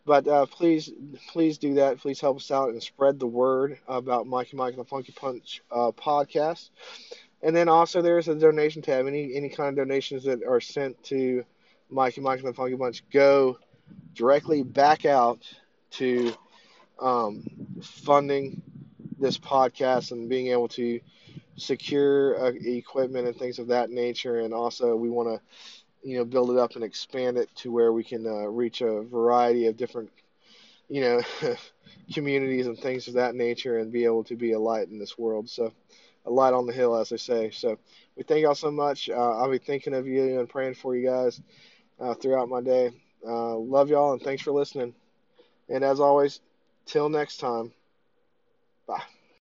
But 0.05 0.27
uh, 0.27 0.45
please, 0.47 0.91
please 1.29 1.57
do 1.57 1.75
that. 1.75 1.99
Please 1.99 2.19
help 2.19 2.37
us 2.37 2.49
out 2.51 2.69
and 2.69 2.81
spread 2.81 3.19
the 3.19 3.27
word 3.27 3.77
about 3.87 4.25
Mikey 4.25 4.57
Mike 4.57 4.73
and 4.73 4.83
the 4.83 4.89
Funky 4.89 5.13
Bunch 5.21 5.61
uh, 5.71 5.91
podcast. 5.91 6.69
And 7.41 7.55
then 7.55 7.69
also 7.69 8.01
there's 8.01 8.27
a 8.27 8.35
donation 8.35 8.81
tab. 8.81 9.07
Any 9.07 9.35
any 9.35 9.49
kind 9.49 9.69
of 9.69 9.75
donations 9.75 10.23
that 10.23 10.43
are 10.43 10.61
sent 10.61 11.01
to 11.05 11.43
Mikey 11.89 12.21
Mike 12.21 12.39
and 12.39 12.47
the 12.47 12.53
Funky 12.53 12.75
Bunch 12.75 13.03
go 13.11 13.57
directly 14.13 14.63
back 14.63 15.05
out 15.05 15.41
to 15.91 16.33
um, 16.99 17.43
funding 17.81 18.61
this 19.19 19.37
podcast 19.37 20.11
and 20.11 20.29
being 20.29 20.47
able 20.47 20.67
to 20.69 20.99
secure 21.57 22.39
uh, 22.47 22.51
equipment 22.65 23.27
and 23.27 23.35
things 23.37 23.59
of 23.59 23.67
that 23.67 23.89
nature. 23.89 24.39
And 24.39 24.53
also, 24.53 24.95
we 24.95 25.09
want 25.09 25.29
to, 25.29 25.41
you 26.09 26.17
know, 26.17 26.25
build 26.25 26.51
it 26.51 26.57
up 26.57 26.75
and 26.75 26.83
expand 26.83 27.37
it 27.37 27.49
to 27.57 27.71
where 27.71 27.93
we 27.93 28.03
can 28.03 28.25
uh, 28.25 28.47
reach 28.47 28.81
a 28.81 29.01
variety 29.03 29.67
of 29.67 29.77
different, 29.77 30.09
you 30.89 31.01
know, 31.01 31.21
communities 32.13 32.67
and 32.67 32.77
things 32.77 33.07
of 33.07 33.13
that 33.15 33.35
nature, 33.35 33.77
and 33.79 33.91
be 33.91 34.05
able 34.05 34.23
to 34.25 34.35
be 34.35 34.51
a 34.53 34.59
light 34.59 34.89
in 34.89 34.99
this 34.99 35.17
world. 35.17 35.49
So, 35.49 35.71
a 36.25 36.31
light 36.31 36.53
on 36.53 36.65
the 36.67 36.73
hill, 36.73 36.95
as 36.95 37.09
they 37.09 37.17
say. 37.17 37.51
So, 37.51 37.77
we 38.15 38.23
thank 38.23 38.41
y'all 38.41 38.55
so 38.55 38.71
much. 38.71 39.09
Uh, 39.09 39.37
I'll 39.37 39.51
be 39.51 39.57
thinking 39.59 39.93
of 39.93 40.07
you 40.07 40.39
and 40.39 40.49
praying 40.49 40.75
for 40.75 40.95
you 40.95 41.07
guys 41.07 41.41
uh, 41.99 42.13
throughout 42.15 42.49
my 42.49 42.61
day. 42.61 42.91
Uh, 43.25 43.57
love 43.57 43.89
y'all 43.89 44.13
and 44.13 44.21
thanks 44.21 44.43
for 44.43 44.51
listening. 44.51 44.93
And 45.69 45.83
as 45.83 45.99
always, 45.99 46.41
till 46.85 47.09
next 47.09 47.37
time, 47.37 47.71
bye. 48.87 49.03